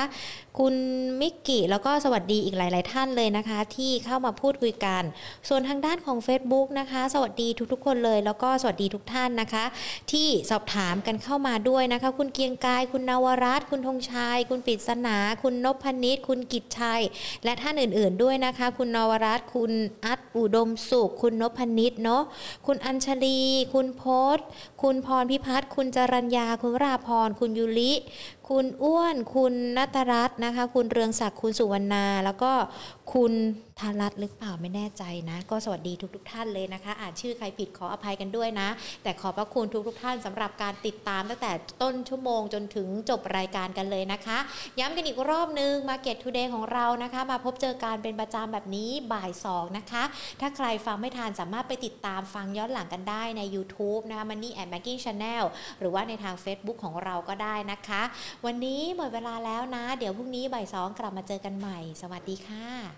[0.58, 0.74] คุณ
[1.20, 5.02] มิกกี้แล้วก็สวัสดีอีกหลาย ๆ ท่านเลยนะคะ ที่เข้ามาพูดคุยกัน
[5.48, 9.64] ส่วนทางด้านของ Facebook นะคะ สวัสดีทุก ๆ คนเลย แล้วก็สวัสดีทุกท่านนะคะ
[10.12, 17.02] ที่สอบถามกันเข้ามาด้วยนะคะ คุณเกียงกาย คุณนวรัตน์คุณธงชัย คุณปิศนา คุณนพนิษคุณกิจชัย
[17.44, 19.72] และท่านอื่น ๆ ด้วยนะคะ คุณนวรัตน์คุณ
[20.04, 22.22] อัดอุดมสุข คุณนพนิษเนาะ
[22.66, 23.40] คุณอัญชลี
[23.74, 24.04] คุณโพ
[24.36, 24.38] ศ
[24.82, 27.92] คุณพรพิพัฒน์คุณจรัญญา คุณราพร คุณยุลิ
[28.54, 32.52] คุณอ้วน คุณนัทรัตน์นะคะ คุณเรืองศักดิ์ คุณสุวรรณา แล้วก็
[33.12, 33.32] คุณ
[33.80, 38.68] ทารัตหรือเปล่าไม่แน่ใจนะ ก็สวัสดีทุกทท่านเลยนะคะ อ่านชื่อใครผิดขออภัยกันด้วยนะ
[39.02, 41.52] แต่ขอบพระคุณทุกทท่านสำหรับการติดตามตั้งแต่
[41.82, 44.38] ต้นชั่วโมงจนถึงจบรายการกันเลยนะคะ
[44.78, 50.02] ย้ำกันอีกรอบนึง Market Today ของเรานะคะ มาพบเจอการเป็นประจำแบบนี้บ่าย2นะคะ
[50.40, 55.44] ถ้าใครฟังไม่ทันสามารถไปติดตามฟังย้อนหลังกันได้ใน YouTube นะคะ Money and Banking Channel
[55.78, 58.02] หรือว่าในทาง Facebook ของเราก็ได้นะคะ
[58.46, 62.90] วันนี้หมดเวลาแล้วนะ เดี๋ยวพรุ่งนี้บ่ายสองกลับมาเจอกันใหม่ สวัสดีค่ะ